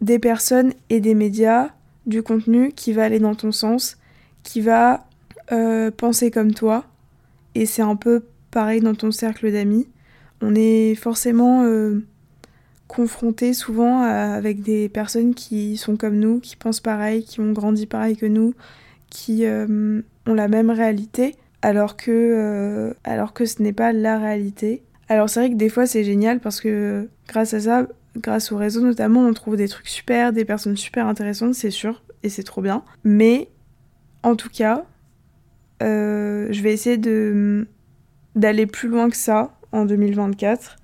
des 0.00 0.18
personnes 0.18 0.72
et 0.90 1.00
des 1.00 1.14
médias, 1.14 1.68
du 2.06 2.22
contenu 2.22 2.72
qui 2.72 2.92
va 2.92 3.04
aller 3.04 3.20
dans 3.20 3.34
ton 3.34 3.52
sens, 3.52 3.98
qui 4.42 4.60
va 4.60 5.06
euh, 5.52 5.90
penser 5.90 6.30
comme 6.30 6.54
toi. 6.54 6.84
Et 7.54 7.66
c'est 7.66 7.82
un 7.82 7.96
peu 7.96 8.24
pareil 8.50 8.80
dans 8.80 8.94
ton 8.94 9.10
cercle 9.10 9.52
d'amis. 9.52 9.86
On 10.40 10.54
est 10.54 10.94
forcément 10.96 11.64
euh, 11.64 12.04
confronté 12.92 13.54
souvent 13.54 14.02
avec 14.02 14.60
des 14.60 14.90
personnes 14.90 15.34
qui 15.34 15.78
sont 15.78 15.96
comme 15.96 16.18
nous, 16.18 16.40
qui 16.40 16.56
pensent 16.56 16.80
pareil, 16.80 17.24
qui 17.24 17.40
ont 17.40 17.52
grandi 17.52 17.86
pareil 17.86 18.18
que 18.18 18.26
nous, 18.26 18.54
qui 19.08 19.46
euh, 19.46 20.02
ont 20.26 20.34
la 20.34 20.46
même 20.46 20.70
réalité, 20.70 21.36
alors 21.62 21.96
que, 21.96 22.10
euh, 22.10 22.92
alors 23.04 23.32
que 23.32 23.46
ce 23.46 23.62
n'est 23.62 23.72
pas 23.72 23.92
la 23.92 24.18
réalité. 24.18 24.82
Alors 25.08 25.30
c'est 25.30 25.40
vrai 25.40 25.50
que 25.50 25.56
des 25.56 25.70
fois 25.70 25.86
c'est 25.86 26.04
génial 26.04 26.40
parce 26.40 26.60
que 26.60 27.08
grâce 27.28 27.54
à 27.54 27.60
ça, 27.60 27.86
grâce 28.18 28.52
au 28.52 28.58
réseau 28.58 28.82
notamment, 28.82 29.20
on 29.20 29.32
trouve 29.32 29.56
des 29.56 29.68
trucs 29.68 29.88
super, 29.88 30.34
des 30.34 30.44
personnes 30.44 30.76
super 30.76 31.06
intéressantes, 31.06 31.54
c'est 31.54 31.70
sûr, 31.70 32.02
et 32.22 32.28
c'est 32.28 32.42
trop 32.42 32.60
bien. 32.60 32.84
Mais 33.04 33.48
en 34.22 34.36
tout 34.36 34.50
cas, 34.50 34.84
euh, 35.82 36.48
je 36.50 36.62
vais 36.62 36.74
essayer 36.74 36.98
de 36.98 37.66
d'aller 38.34 38.66
plus 38.66 38.88
loin 38.88 39.08
que 39.08 39.16
ça 39.16 39.58
en 39.72 39.86
2024 39.86 40.76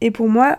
Et 0.00 0.10
pour 0.10 0.28
moi, 0.28 0.58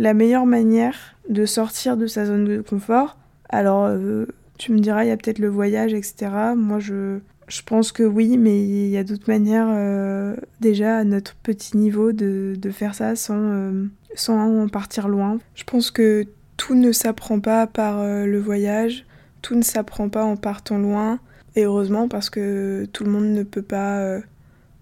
la 0.00 0.14
meilleure 0.14 0.46
manière 0.46 0.96
de 1.28 1.44
sortir 1.44 1.96
de 1.98 2.06
sa 2.06 2.24
zone 2.24 2.46
de 2.46 2.62
confort, 2.62 3.18
alors 3.50 3.84
euh, 3.84 4.24
tu 4.56 4.72
me 4.72 4.78
diras, 4.78 5.04
il 5.04 5.08
y 5.08 5.10
a 5.10 5.16
peut-être 5.16 5.38
le 5.38 5.48
voyage, 5.48 5.92
etc. 5.92 6.54
Moi, 6.56 6.78
je, 6.78 7.18
je 7.48 7.60
pense 7.62 7.92
que 7.92 8.02
oui, 8.02 8.38
mais 8.38 8.62
il 8.62 8.88
y 8.88 8.96
a 8.96 9.04
d'autres 9.04 9.28
manières 9.28 9.68
euh, 9.68 10.36
déjà 10.60 10.96
à 10.96 11.04
notre 11.04 11.36
petit 11.36 11.76
niveau 11.76 12.12
de, 12.12 12.54
de 12.58 12.70
faire 12.70 12.94
ça 12.94 13.14
sans, 13.14 13.36
euh, 13.36 13.86
sans 14.14 14.62
en 14.62 14.68
partir 14.68 15.06
loin. 15.06 15.38
Je 15.54 15.64
pense 15.64 15.90
que 15.90 16.24
tout 16.56 16.74
ne 16.74 16.92
s'apprend 16.92 17.38
pas 17.40 17.66
par 17.66 18.04
le 18.04 18.38
voyage, 18.38 19.06
tout 19.42 19.54
ne 19.54 19.62
s'apprend 19.62 20.08
pas 20.08 20.24
en 20.24 20.36
partant 20.36 20.78
loin. 20.78 21.18
Et 21.56 21.64
heureusement 21.64 22.06
parce 22.08 22.30
que 22.30 22.86
tout 22.92 23.04
le 23.04 23.10
monde 23.10 23.24
ne 23.24 23.42
peut 23.42 23.62
pas 23.62 24.18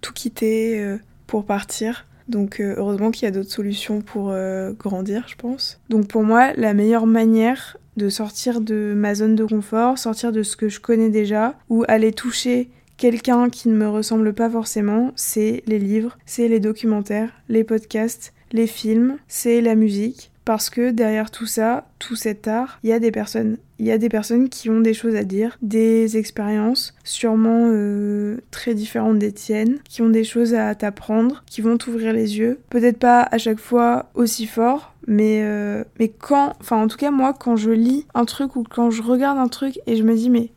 tout 0.00 0.12
quitter 0.12 0.96
pour 1.28 1.46
partir. 1.46 2.07
Donc 2.28 2.60
euh, 2.60 2.74
heureusement 2.76 3.10
qu'il 3.10 3.24
y 3.24 3.28
a 3.28 3.30
d'autres 3.30 3.50
solutions 3.50 4.00
pour 4.00 4.30
euh, 4.30 4.72
grandir, 4.72 5.24
je 5.28 5.36
pense. 5.36 5.80
Donc 5.88 6.08
pour 6.08 6.22
moi, 6.22 6.52
la 6.56 6.74
meilleure 6.74 7.06
manière 7.06 7.76
de 7.96 8.08
sortir 8.08 8.60
de 8.60 8.94
ma 8.96 9.14
zone 9.14 9.34
de 9.34 9.44
confort, 9.44 9.98
sortir 9.98 10.30
de 10.30 10.42
ce 10.42 10.56
que 10.56 10.68
je 10.68 10.80
connais 10.80 11.10
déjà, 11.10 11.54
ou 11.68 11.84
aller 11.88 12.12
toucher 12.12 12.70
quelqu'un 12.96 13.48
qui 13.48 13.68
ne 13.68 13.76
me 13.76 13.88
ressemble 13.88 14.32
pas 14.32 14.50
forcément, 14.50 15.12
c'est 15.16 15.62
les 15.66 15.78
livres, 15.78 16.18
c'est 16.26 16.48
les 16.48 16.60
documentaires, 16.60 17.30
les 17.48 17.64
podcasts, 17.64 18.32
les 18.52 18.66
films, 18.66 19.16
c'est 19.26 19.60
la 19.60 19.74
musique 19.74 20.30
parce 20.48 20.70
que 20.70 20.92
derrière 20.92 21.30
tout 21.30 21.44
ça, 21.44 21.84
tout 21.98 22.16
cet 22.16 22.48
art, 22.48 22.78
il 22.82 22.88
y 22.88 22.94
a 22.94 22.98
des 22.98 23.10
personnes. 23.10 23.58
Il 23.78 23.84
y 23.84 23.90
a 23.90 23.98
des 23.98 24.08
personnes 24.08 24.48
qui 24.48 24.70
ont 24.70 24.80
des 24.80 24.94
choses 24.94 25.14
à 25.14 25.22
dire, 25.22 25.58
des 25.60 26.16
expériences 26.16 26.94
sûrement 27.04 27.68
euh, 27.70 28.38
très 28.50 28.72
différentes 28.72 29.18
des 29.18 29.30
tiennes, 29.30 29.78
qui 29.86 30.00
ont 30.00 30.08
des 30.08 30.24
choses 30.24 30.54
à 30.54 30.74
t'apprendre, 30.74 31.44
qui 31.44 31.60
vont 31.60 31.76
t'ouvrir 31.76 32.14
les 32.14 32.38
yeux. 32.38 32.60
Peut-être 32.70 32.98
pas 32.98 33.28
à 33.30 33.36
chaque 33.36 33.60
fois 33.60 34.06
aussi 34.14 34.46
fort, 34.46 34.94
mais, 35.06 35.42
euh, 35.42 35.84
mais 36.00 36.08
quand, 36.08 36.54
enfin 36.62 36.78
en 36.78 36.88
tout 36.88 36.96
cas 36.96 37.10
moi, 37.10 37.34
quand 37.38 37.56
je 37.56 37.70
lis 37.70 38.06
un 38.14 38.24
truc 38.24 38.56
ou 38.56 38.64
quand 38.64 38.90
je 38.90 39.02
regarde 39.02 39.36
un 39.36 39.48
truc 39.48 39.78
et 39.86 39.96
je 39.96 40.02
me 40.02 40.14
dis 40.14 40.30
mais... 40.30 40.48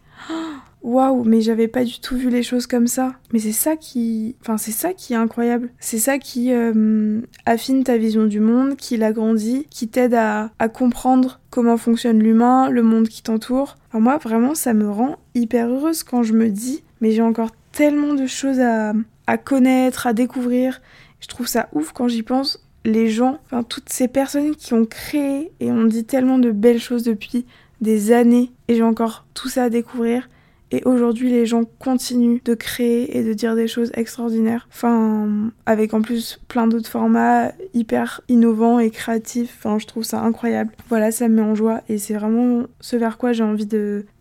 Waouh, 0.84 1.24
mais 1.24 1.42
j'avais 1.42 1.68
pas 1.68 1.84
du 1.84 2.00
tout 2.00 2.18
vu 2.18 2.30
les 2.30 2.42
choses 2.42 2.66
comme 2.66 2.88
ça. 2.88 3.14
Mais 3.32 3.40
c'est 3.40 3.52
ça 3.52 3.76
qui, 3.76 4.36
enfin 4.42 4.58
c'est 4.58 4.72
ça 4.72 4.94
qui 4.94 5.14
est 5.14 5.18
incroyable. 5.18 5.70
C'est 5.80 6.00
ça 6.00 6.18
qui 6.18 6.52
euh, 6.52 7.22
affine 7.46 7.84
ta 7.84 7.98
vision 7.98 8.26
du 8.26 8.40
monde, 8.40 8.76
qui 8.76 8.98
l'agrandit, 8.98 9.68
qui 9.70 9.88
t'aide 9.88 10.16
à, 10.16 10.50
comprendre 10.74 11.40
comment 11.52 11.78
fonctionne 11.78 12.20
l'humain, 12.20 12.70
le 12.70 12.82
monde 12.82 13.08
qui 13.08 13.22
t'entoure. 13.22 13.78
Enfin, 13.90 14.00
moi 14.00 14.18
vraiment 14.18 14.56
ça 14.56 14.74
me 14.74 14.90
rend 14.90 15.18
hyper 15.36 15.70
heureuse 15.70 16.04
quand 16.04 16.24
je 16.24 16.34
me 16.34 16.50
dis 16.50 16.84
mais 17.00 17.12
j'ai 17.12 17.22
encore 17.22 17.52
tellement 17.72 18.14
de 18.14 18.26
choses 18.26 18.60
à, 18.60 18.94
à 19.28 19.38
connaître, 19.38 20.08
à 20.08 20.14
découvrir. 20.14 20.82
Je 21.20 21.28
trouve 21.28 21.48
ça 21.48 21.70
ouf 21.74 21.92
quand 21.92 22.08
j'y 22.08 22.24
pense. 22.24 22.66
Les 22.86 23.10
gens, 23.10 23.38
enfin 23.46 23.62
toutes 23.62 23.90
ces 23.90 24.08
personnes 24.08 24.56
qui 24.56 24.74
ont 24.74 24.86
créé 24.86 25.52
et 25.60 25.72
ont 25.72 25.86
dit 25.86 26.06
tellement 26.06 26.40
de 26.40 26.50
belles 26.50 26.82
choses 26.82 27.04
depuis 27.04 27.46
des 27.82 28.12
années 28.12 28.52
et 28.68 28.76
j'ai 28.76 28.84
encore 28.84 29.26
tout 29.36 29.50
ça 29.50 29.66
à 29.66 29.70
découvrir. 29.70 30.28
Et 30.72 30.82
aujourd'hui, 30.86 31.30
les 31.30 31.46
gens 31.46 31.64
continuent 31.80 32.40
de 32.46 32.54
créer 32.54 33.18
et 33.18 33.24
de 33.24 33.34
dire 33.34 33.56
des 33.56 33.68
choses 33.68 33.92
extraordinaires. 33.94 34.68
Enfin, 34.72 35.52
avec 35.66 35.94
en 35.94 36.02
plus 36.02 36.40
plein 36.48 36.68
d'autres 36.68 36.90
formats 36.90 37.52
hyper 37.74 38.22
innovants 38.30 38.80
et 38.80 38.90
créatifs. 38.90 39.56
Enfin, 39.60 39.80
je 39.80 39.86
trouve 39.86 40.04
ça 40.04 40.22
incroyable. 40.22 40.72
Voilà, 40.90 41.12
ça 41.12 41.28
me 41.28 41.36
met 41.36 41.42
en 41.42 41.56
joie 41.56 41.82
et 41.90 41.98
c'est 41.98 42.14
vraiment 42.14 42.64
ce 42.80 42.96
vers 42.96 43.18
quoi 43.18 43.34
j'ai 43.34 43.44
envie 43.44 43.68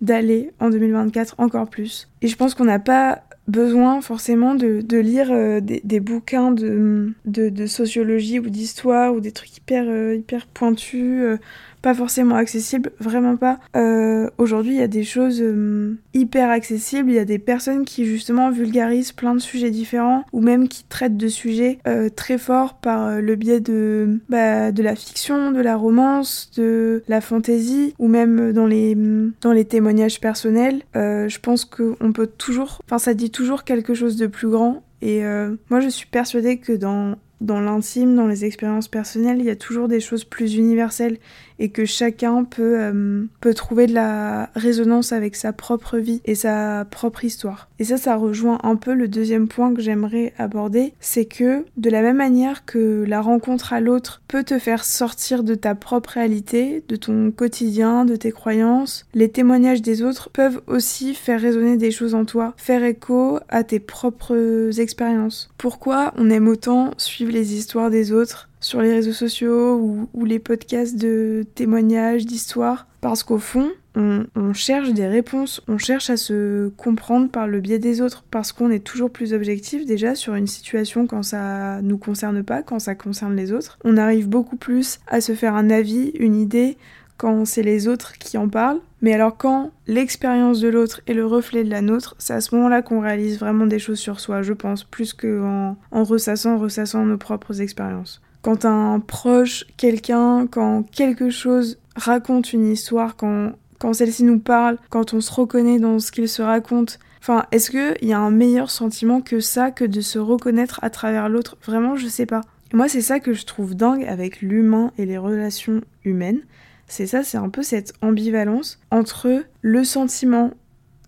d'aller 0.00 0.50
en 0.61 0.71
2024 0.71 1.37
encore 1.38 1.69
plus. 1.69 2.09
Et 2.23 2.28
je 2.28 2.37
pense 2.37 2.54
qu'on 2.54 2.64
n'a 2.64 2.78
pas 2.78 3.23
besoin 3.50 4.00
forcément 4.00 4.54
de, 4.54 4.80
de 4.80 4.99
lire 4.99 5.28
euh, 5.30 5.61
des, 5.61 5.80
des, 5.85 6.00
bouquins 6.00 6.52
de, 6.52 7.12
de, 7.25 7.49
de 7.49 7.66
sociologie 7.66 8.38
ou 8.38 8.49
d'histoire 8.49 9.12
ou 9.12 9.21
des 9.21 9.33
trucs 9.33 9.57
hyper, 9.57 9.85
euh, 9.88 10.14
hyper 10.14 10.47
pointus. 10.47 11.21
Euh, 11.23 11.37
pas 11.83 11.95
forcément 11.95 12.37
accessible, 12.37 12.93
vraiment 13.01 13.37
pas. 13.37 13.59
Euh, 13.77 14.29
aujourd'hui, 14.39 14.75
il 14.75 14.79
y 14.79 14.83
a 14.83 14.89
des 14.89 15.05
choses 15.05 15.41
euh, 15.41 15.95
hyper 16.15 16.51
accessibles, 16.51 17.11
il 17.11 17.15
y 17.15 17.21
a 17.21 17.25
des 17.25 17.39
personnes 17.39 17.85
qui 17.85 18.05
justement 18.05 18.51
vulgarisent 18.51 19.13
plein 19.13 19.35
de 19.35 19.41
sujets 19.41 19.71
différents 19.71 20.25
ou 20.33 20.41
même 20.41 20.69
qui 20.69 20.85
traitent 20.85 21.17
de 21.17 21.29
sujets 21.29 21.79
euh, 21.87 22.09
très 22.09 22.39
forts 22.39 22.75
par 22.75 23.21
le 23.21 23.35
biais 23.35 23.61
de, 23.61 24.21
bah, 24.29 24.73
de 24.73 24.83
la 24.83 24.95
fiction, 24.95 25.53
de 25.53 25.61
la 25.61 25.77
romance, 25.77 26.51
de 26.57 27.03
la 27.09 27.21
fantaisie 27.21 27.95
ou 27.99 28.09
même 28.09 28.53
dans 28.53 28.67
les, 28.67 28.97
dans 29.41 29.53
les 29.53 29.65
témoignages 29.65 30.21
personnels. 30.21 30.83
je 30.95 31.39
pense 31.39 31.65
qu'on 31.65 32.13
peut 32.13 32.27
toujours, 32.27 32.81
enfin 32.85 32.99
ça 32.99 33.15
dit 33.15 33.31
toujours 33.31 33.65
quelque 33.65 33.95
chose 33.95 34.17
de 34.17 34.27
plus 34.27 34.49
grand 34.49 34.83
et 35.03 35.23
moi 35.71 35.81
je 35.81 35.89
suis 35.89 36.07
persuadée 36.07 36.59
que 36.59 36.73
dans 36.73 37.17
dans 37.41 37.61
l'intime, 37.61 38.15
dans 38.15 38.27
les 38.27 38.45
expériences 38.45 38.89
personnelles, 38.89 39.39
il 39.39 39.47
y 39.47 39.51
a 39.51 39.57
toujours 39.57 39.89
des 39.89 40.01
choses 40.01 40.25
plus 40.25 40.55
universelles 40.57 41.19
et 41.61 41.69
que 41.69 41.85
chacun 41.85 42.43
peut, 42.43 42.81
euh, 42.81 43.25
peut 43.40 43.55
trouver 43.55 43.87
de 43.87 43.95
la 43.95 44.50
résonance 44.57 45.12
avec 45.12 45.37
sa 45.37 45.52
propre 45.52 45.99
vie 45.99 46.21
et 46.25 46.35
sa 46.35 46.87
propre 46.90 47.25
histoire. 47.25 47.69
Et 47.79 47.85
ça, 47.85 47.99
ça 47.99 48.17
rejoint 48.17 48.59
un 48.64 48.76
peu 48.76 48.95
le 48.95 49.07
deuxième 49.07 49.47
point 49.47 49.73
que 49.73 49.83
j'aimerais 49.83 50.33
aborder, 50.38 50.95
c'est 51.00 51.26
que 51.26 51.64
de 51.76 51.90
la 51.90 52.02
même 52.02 52.17
manière 52.17 52.64
que 52.64 53.05
la 53.07 53.21
rencontre 53.21 53.73
à 53.73 53.81
l'autre 53.81 54.23
peut 54.26 54.43
te 54.43 54.59
faire 54.59 54.85
sortir 54.85 55.45
de 55.45 55.55
ta 55.55 55.75
propre 55.75 56.11
réalité, 56.14 56.83
de 56.88 56.97
ton 56.97 57.31
quotidien, 57.31 58.05
de 58.05 58.17
tes 58.17 58.33
croyances, 58.33 59.07
les 59.14 59.29
témoignages 59.29 59.83
des 59.83 60.02
autres 60.02 60.31
peuvent 60.31 60.62
aussi 60.67 61.14
faire 61.14 61.40
résonner 61.40 61.76
des 61.76 61.90
choses 61.90 62.14
en 62.14 62.25
toi, 62.25 62.55
faire 62.57 62.83
écho 62.85 63.38
à 63.50 63.64
tes 63.64 63.81
propres 63.81 64.81
expériences. 64.81 65.50
Pourquoi 65.59 66.14
on 66.17 66.31
aime 66.31 66.49
autant 66.49 66.93
suivre 66.97 67.33
les 67.33 67.55
histoires 67.55 67.90
des 67.90 68.12
autres 68.12 68.50
sur 68.61 68.83
les 68.83 68.93
réseaux 68.93 69.12
sociaux 69.12 70.09
ou, 70.12 70.25
les 70.25 70.38
podcasts 70.38 70.97
de 70.97 71.45
témoignages, 71.55 72.26
d'histoires, 72.26 72.87
parce 73.00 73.23
qu'au 73.23 73.38
fond, 73.38 73.71
on, 73.97 74.52
cherche 74.52 74.93
des 74.93 75.07
réponses, 75.07 75.62
on 75.67 75.79
cherche 75.79 76.11
à 76.11 76.17
se 76.17 76.69
comprendre 76.76 77.31
par 77.31 77.49
le 77.49 77.61
biais 77.61 77.79
des 77.79 78.00
autres, 78.00 78.25
parce 78.31 78.52
qu'on 78.52 78.71
est 78.71 78.85
toujours 78.85 79.11
plus 79.11 79.33
objectif 79.33 79.87
déjà 79.87 80.14
sur 80.14 80.35
une 80.35 80.47
situation 80.47 81.07
quand 81.07 81.23
ça 81.23 81.81
nous 81.83 81.99
concerne 81.99 82.43
pas, 82.43 82.62
quand 82.62 82.79
ça 82.79 82.95
concerne 82.95 83.35
les 83.35 83.52
autres. 83.52 83.79
On 83.85 83.97
arrive 83.97 84.29
beaucoup 84.29 84.57
plus 84.57 85.00
à 85.09 85.21
se 85.21 85.35
faire 85.35 85.55
un 85.55 85.71
avis, 85.71 86.12
une 86.19 86.37
idée, 86.37 86.76
quand 87.17 87.45
c'est 87.45 87.62
les 87.62 87.87
autres 87.88 88.14
qui 88.19 88.38
en 88.38 88.49
parlent. 88.49 88.81
Mais 89.02 89.12
alors 89.12 89.37
quand 89.37 89.73
l'expérience 89.87 90.61
de 90.61 90.69
l'autre 90.69 91.00
est 91.07 91.14
le 91.14 91.26
reflet 91.26 91.64
de 91.64 91.71
la 91.71 91.83
nôtre, 91.83 92.14
c'est 92.19 92.33
à 92.33 92.40
ce 92.40 92.55
moment-là 92.55 92.83
qu'on 92.83 93.00
réalise 93.00 93.38
vraiment 93.38 93.67
des 93.67 93.79
choses 93.79 93.99
sur 93.99 94.21
soi, 94.21 94.43
je 94.43 94.52
pense, 94.52 94.85
plus 94.85 95.12
qu'en 95.12 95.76
en 95.90 96.05
ressassant, 96.05 96.59
ressassant 96.59 97.05
nos 97.05 97.19
propres 97.19 97.61
expériences 97.61 98.23
quand 98.42 98.64
un 98.64 99.00
proche, 99.00 99.64
quelqu'un, 99.76 100.47
quand 100.47 100.82
quelque 100.90 101.30
chose 101.30 101.78
raconte 101.97 102.52
une 102.52 102.70
histoire, 102.70 103.16
quand, 103.16 103.52
quand 103.78 103.92
celle-ci 103.92 104.25
nous 104.25 104.38
parle, 104.38 104.78
quand 104.88 105.14
on 105.14 105.20
se 105.20 105.32
reconnaît 105.32 105.78
dans 105.78 105.99
ce 105.99 106.12
qu'il 106.12 106.28
se 106.28 106.42
raconte, 106.42 106.99
enfin, 107.20 107.44
est-ce 107.52 107.70
qu'il 107.70 108.09
y 108.09 108.12
a 108.12 108.18
un 108.18 108.30
meilleur 108.30 108.70
sentiment 108.70 109.20
que 109.20 109.40
ça, 109.40 109.70
que 109.70 109.85
de 109.85 110.00
se 110.00 110.18
reconnaître 110.18 110.80
à 110.82 110.90
travers 110.90 111.28
l'autre? 111.28 111.56
Vraiment, 111.64 111.97
je 111.97 112.09
sais 112.09 112.26
pas. 112.26 112.40
moi, 112.73 112.88
c'est 112.88 113.02
ça 113.02 113.20
que 113.20 113.32
je 113.32 113.44
trouve 113.44 113.75
dingue 113.75 114.04
avec 114.04 114.40
l'humain 114.40 114.92
et 114.97 115.04
les 115.04 115.18
relations 115.18 115.80
humaines. 116.04 116.40
C'est 116.87 117.06
ça, 117.06 117.23
c'est 117.23 117.38
un 117.38 117.50
peu 117.50 117.62
cette 117.62 117.92
ambivalence 118.02 118.80
entre 118.90 119.44
le 119.61 119.85
sentiment 119.85 120.52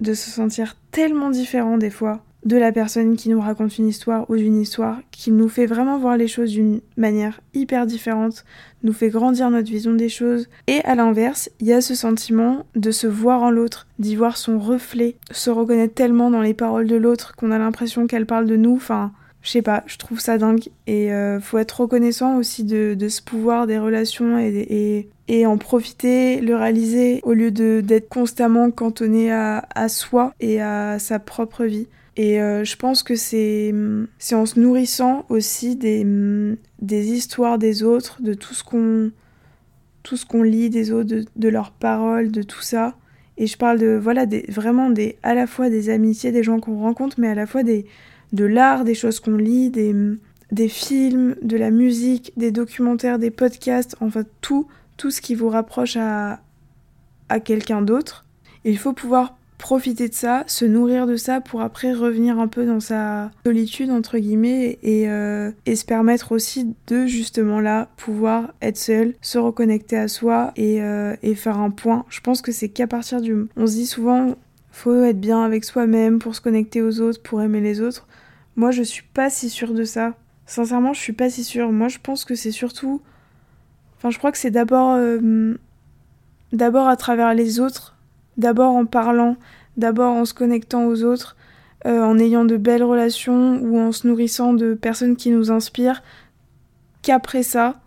de 0.00 0.14
se 0.14 0.30
sentir 0.30 0.76
tellement 0.90 1.30
différent 1.30 1.78
des 1.78 1.90
fois 1.90 2.24
de 2.44 2.56
la 2.56 2.72
personne 2.72 3.16
qui 3.16 3.28
nous 3.28 3.40
raconte 3.40 3.78
une 3.78 3.88
histoire 3.88 4.28
ou 4.28 4.36
d'une 4.36 4.60
histoire 4.60 4.98
qui 5.10 5.30
nous 5.30 5.48
fait 5.48 5.66
vraiment 5.66 5.98
voir 5.98 6.16
les 6.16 6.26
choses 6.26 6.50
d'une 6.50 6.80
manière 6.96 7.40
hyper 7.54 7.86
différente, 7.86 8.44
nous 8.82 8.92
fait 8.92 9.10
grandir 9.10 9.50
notre 9.50 9.70
vision 9.70 9.94
des 9.94 10.08
choses. 10.08 10.48
Et 10.66 10.80
à 10.84 10.94
l'inverse, 10.94 11.50
il 11.60 11.68
y 11.68 11.72
a 11.72 11.80
ce 11.80 11.94
sentiment 11.94 12.66
de 12.74 12.90
se 12.90 13.06
voir 13.06 13.42
en 13.42 13.50
l'autre, 13.50 13.86
d'y 13.98 14.16
voir 14.16 14.36
son 14.36 14.58
reflet, 14.58 15.16
se 15.30 15.50
reconnaître 15.50 15.94
tellement 15.94 16.30
dans 16.30 16.42
les 16.42 16.54
paroles 16.54 16.88
de 16.88 16.96
l'autre 16.96 17.34
qu'on 17.36 17.52
a 17.52 17.58
l'impression 17.58 18.06
qu'elle 18.08 18.26
parle 18.26 18.46
de 18.46 18.56
nous. 18.56 18.74
Enfin, 18.74 19.12
je 19.42 19.50
sais 19.50 19.62
pas, 19.62 19.84
je 19.86 19.98
trouve 19.98 20.18
ça 20.18 20.36
dingue. 20.36 20.68
Et 20.88 21.12
euh, 21.12 21.40
faut 21.40 21.58
être 21.58 21.82
reconnaissant 21.82 22.38
aussi 22.38 22.64
de, 22.64 22.96
ce 23.08 23.22
pouvoir 23.22 23.68
des 23.68 23.78
relations 23.78 24.38
et, 24.38 25.06
en 25.46 25.58
profiter, 25.58 26.40
le 26.40 26.56
réaliser 26.56 27.20
au 27.22 27.32
lieu 27.34 27.50
d'être 27.50 28.08
constamment 28.08 28.70
cantonné 28.72 29.32
à 29.32 29.88
soi 29.88 30.34
et 30.40 30.60
à 30.60 30.98
sa 30.98 31.20
propre 31.20 31.64
vie. 31.64 31.86
Et 32.16 32.40
euh, 32.40 32.62
je 32.64 32.76
pense 32.76 33.02
que 33.02 33.16
c'est 33.16 33.72
en 34.32 34.46
se 34.46 34.60
nourrissant 34.60 35.24
aussi 35.28 35.76
des, 35.76 36.06
des 36.80 37.10
histoires 37.10 37.58
des 37.58 37.82
autres, 37.82 38.20
de 38.20 38.34
tout 38.34 38.54
ce 38.54 38.62
qu'on 38.64 39.10
tout 40.02 40.42
lit 40.42 40.68
des 40.68 40.92
autres, 40.92 41.24
de, 41.34 41.48
leurs 41.48 41.70
paroles, 41.70 42.30
de 42.30 42.42
tout 42.42 42.60
ça. 42.60 42.96
Et 43.38 43.46
je 43.46 43.56
parle 43.56 43.78
de 43.78 43.98
voilà 44.00 44.26
des, 44.26 44.44
vraiment 44.48 44.90
des 44.90 45.16
à 45.22 45.34
la 45.34 45.46
fois 45.46 45.70
des 45.70 45.88
amitiés, 45.88 46.32
des 46.32 46.42
gens 46.42 46.60
qu'on 46.60 46.80
rencontre, 46.80 47.18
mais 47.18 47.28
à 47.28 47.34
la 47.34 47.46
fois 47.46 47.62
des 47.62 47.86
de 48.32 48.44
l'art, 48.44 48.84
des 48.84 48.94
choses 48.94 49.20
qu'on 49.20 49.36
lit, 49.36 49.70
des 49.70 49.94
des 50.50 50.68
films, 50.68 51.36
de 51.40 51.56
la 51.56 51.70
musique, 51.70 52.32
des 52.36 52.50
documentaires, 52.50 53.18
des 53.18 53.30
podcasts, 53.30 53.96
enfin 54.00 54.24
tout 54.42 54.66
tout 54.98 55.10
ce 55.10 55.22
qui 55.22 55.34
vous 55.34 55.48
rapproche 55.48 55.96
à 55.96 56.40
à 57.30 57.40
quelqu'un 57.40 57.80
d'autre. 57.80 58.26
Il 58.64 58.76
faut 58.76 58.92
pouvoir 58.92 59.34
profiter 59.62 60.08
de 60.08 60.14
ça, 60.14 60.42
se 60.48 60.64
nourrir 60.64 61.06
de 61.06 61.14
ça 61.14 61.40
pour 61.40 61.62
après 61.62 61.92
revenir 61.92 62.40
un 62.40 62.48
peu 62.48 62.66
dans 62.66 62.80
sa 62.80 63.30
solitude 63.46 63.92
entre 63.92 64.18
guillemets 64.18 64.80
et, 64.82 65.08
euh, 65.08 65.52
et 65.66 65.76
se 65.76 65.84
permettre 65.84 66.32
aussi 66.32 66.74
de 66.88 67.06
justement 67.06 67.60
là 67.60 67.88
pouvoir 67.96 68.52
être 68.60 68.76
seul, 68.76 69.14
se 69.22 69.38
reconnecter 69.38 69.96
à 69.96 70.08
soi 70.08 70.52
et, 70.56 70.82
euh, 70.82 71.14
et 71.22 71.36
faire 71.36 71.58
un 71.58 71.70
point. 71.70 72.04
Je 72.08 72.20
pense 72.20 72.42
que 72.42 72.50
c'est 72.50 72.70
qu'à 72.70 72.88
partir 72.88 73.20
du... 73.20 73.46
On 73.56 73.68
se 73.68 73.74
dit 73.74 73.86
souvent 73.86 74.34
faut 74.72 75.04
être 75.04 75.20
bien 75.20 75.44
avec 75.44 75.64
soi-même 75.64 76.18
pour 76.18 76.34
se 76.34 76.40
connecter 76.40 76.82
aux 76.82 77.00
autres, 77.00 77.22
pour 77.22 77.40
aimer 77.40 77.60
les 77.60 77.80
autres. 77.80 78.08
Moi 78.56 78.72
je 78.72 78.82
suis 78.82 79.04
pas 79.14 79.30
si 79.30 79.48
sûre 79.48 79.74
de 79.74 79.84
ça. 79.84 80.16
Sincèrement 80.44 80.92
je 80.92 81.00
suis 81.00 81.12
pas 81.12 81.30
si 81.30 81.44
sûre. 81.44 81.70
Moi 81.70 81.86
je 81.86 81.98
pense 82.02 82.24
que 82.24 82.34
c'est 82.34 82.50
surtout... 82.50 83.00
Enfin 83.96 84.10
je 84.10 84.18
crois 84.18 84.32
que 84.32 84.38
c'est 84.38 84.50
d'abord... 84.50 84.96
Euh, 84.98 85.54
d'abord 86.52 86.88
à 86.88 86.96
travers 86.96 87.32
les 87.32 87.60
autres 87.60 87.96
d'abord 88.36 88.74
en 88.74 88.86
parlant, 88.86 89.36
d'abord 89.76 90.14
en 90.14 90.24
se 90.24 90.34
connectant 90.34 90.86
aux 90.86 91.02
autres, 91.04 91.36
euh, 91.86 92.02
en 92.02 92.18
ayant 92.18 92.44
de 92.44 92.56
belles 92.56 92.84
relations 92.84 93.60
ou 93.62 93.78
en 93.78 93.92
se 93.92 94.06
nourrissant 94.06 94.52
de 94.52 94.74
personnes 94.74 95.16
qui 95.16 95.30
nous 95.30 95.50
inspirent, 95.50 96.02
qu'après 97.02 97.42
ça, 97.42 97.80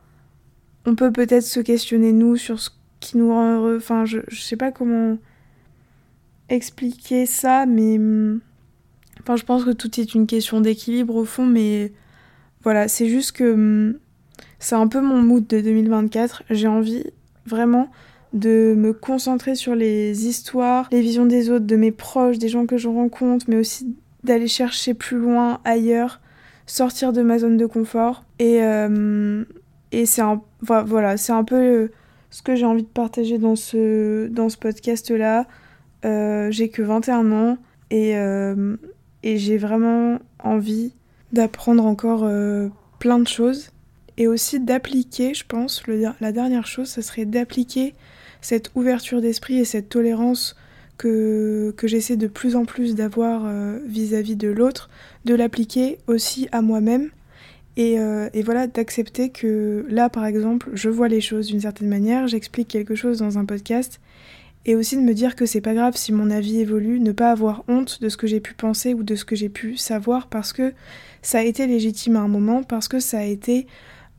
on 0.85 0.95
peut 0.95 1.11
peut-être 1.11 1.43
se 1.45 1.59
questionner 1.59 2.11
nous 2.11 2.35
sur 2.35 2.59
ce 2.59 2.69
qui 2.99 3.17
nous 3.17 3.31
rend 3.31 3.55
heureux. 3.55 3.77
Enfin, 3.77 4.05
je, 4.05 4.19
je 4.27 4.41
sais 4.41 4.57
pas 4.57 4.71
comment 4.71 5.17
expliquer 6.49 7.25
ça, 7.25 7.65
mais. 7.65 7.97
Hmm, 7.97 8.39
enfin, 9.21 9.35
je 9.35 9.43
pense 9.43 9.63
que 9.63 9.71
tout 9.71 9.99
est 9.99 10.13
une 10.13 10.27
question 10.27 10.61
d'équilibre 10.61 11.15
au 11.15 11.25
fond, 11.25 11.45
mais 11.45 11.93
voilà, 12.63 12.87
c'est 12.87 13.07
juste 13.07 13.31
que 13.31 13.53
hmm, 13.55 13.97
c'est 14.59 14.75
un 14.75 14.87
peu 14.87 15.01
mon 15.01 15.21
mood 15.21 15.45
de 15.47 15.61
2024. 15.61 16.43
J'ai 16.49 16.67
envie 16.67 17.03
vraiment 17.45 17.89
de 18.35 18.75
me 18.77 18.91
concentrer 18.91 19.55
sur 19.55 19.75
les 19.75 20.27
histoires, 20.27 20.89
les 20.91 21.01
visions 21.01 21.25
des 21.25 21.49
autres, 21.49 21.65
de 21.65 21.75
mes 21.77 21.91
proches, 21.91 22.37
des 22.37 22.49
gens 22.49 22.65
que 22.65 22.77
je 22.77 22.89
rencontre, 22.89 23.45
mais 23.47 23.55
aussi 23.55 23.95
d'aller 24.23 24.49
chercher 24.49 24.93
plus 24.93 25.17
loin, 25.17 25.59
ailleurs, 25.63 26.19
sortir 26.65 27.13
de 27.13 27.21
ma 27.21 27.39
zone 27.39 27.55
de 27.55 27.65
confort. 27.65 28.25
Et, 28.39 28.61
euh, 28.61 29.45
et 29.93 30.05
c'est 30.05 30.21
un, 30.21 30.41
voilà, 30.61 31.15
c'est 31.15 31.31
un 31.31 31.45
peu 31.45 31.55
euh, 31.55 31.91
ce 32.29 32.41
que 32.41 32.55
j'ai 32.55 32.65
envie 32.65 32.83
de 32.83 32.87
partager 32.87 33.37
dans 33.37 33.55
ce, 33.55 34.27
dans 34.27 34.49
ce 34.49 34.57
podcast-là. 34.57 35.47
Euh, 36.03 36.51
j'ai 36.51 36.67
que 36.67 36.81
21 36.81 37.31
ans 37.31 37.57
et, 37.89 38.15
et 39.23 39.37
j'ai 39.37 39.57
vraiment 39.57 40.19
envie 40.43 40.91
d'apprendre 41.31 41.85
encore 41.85 42.29
plein 42.99 43.19
de 43.19 43.27
choses 43.27 43.69
et 44.17 44.27
aussi 44.27 44.59
d'appliquer, 44.59 45.33
je 45.33 45.45
pense, 45.45 45.83
la 45.87 46.31
dernière 46.31 46.67
chose, 46.67 46.89
ce 46.89 47.01
serait 47.01 47.25
d'appliquer 47.25 47.93
cette 48.45 48.69
ouverture 48.75 49.21
d'esprit 49.21 49.57
et 49.57 49.65
cette 49.65 49.89
tolérance 49.89 50.55
que, 50.99 51.73
que 51.77 51.87
j'essaie 51.87 52.15
de 52.15 52.27
plus 52.27 52.55
en 52.55 52.65
plus 52.65 52.93
d'avoir 52.93 53.41
euh, 53.45 53.79
vis-à-vis 53.87 54.35
de 54.35 54.49
l'autre, 54.49 54.91
de 55.25 55.33
l'appliquer 55.33 55.97
aussi 56.05 56.47
à 56.51 56.61
moi-même. 56.61 57.09
Et, 57.75 57.99
euh, 57.99 58.29
et, 58.35 58.43
voilà, 58.43 58.67
d'accepter 58.67 59.29
que 59.29 59.83
là, 59.89 60.09
par 60.09 60.27
exemple, 60.27 60.69
je 60.73 60.89
vois 60.89 61.07
les 61.07 61.21
choses 61.21 61.47
d'une 61.47 61.61
certaine 61.61 61.89
manière, 61.89 62.27
j'explique 62.27 62.67
quelque 62.67 62.93
chose 62.93 63.17
dans 63.17 63.39
un 63.39 63.45
podcast, 63.45 63.99
et 64.67 64.75
aussi 64.75 64.95
de 64.95 65.01
me 65.01 65.15
dire 65.15 65.35
que 65.35 65.47
c'est 65.47 65.59
pas 65.59 65.73
grave 65.73 65.97
si 65.97 66.13
mon 66.13 66.29
avis 66.29 66.59
évolue, 66.59 66.99
ne 66.99 67.13
pas 67.13 67.31
avoir 67.31 67.63
honte 67.67 67.99
de 67.99 68.09
ce 68.09 68.15
que 68.15 68.27
j'ai 68.27 68.41
pu 68.41 68.53
penser 68.53 68.93
ou 68.93 69.01
de 69.01 69.15
ce 69.15 69.25
que 69.25 69.35
j'ai 69.35 69.49
pu 69.49 69.75
savoir, 69.75 70.27
parce 70.27 70.53
que 70.53 70.71
ça 71.23 71.39
a 71.39 71.43
été 71.43 71.65
légitime 71.65 72.15
à 72.15 72.19
un 72.19 72.27
moment, 72.27 72.61
parce 72.61 72.87
que 72.87 72.99
ça 72.99 73.17
a 73.17 73.23
été 73.23 73.65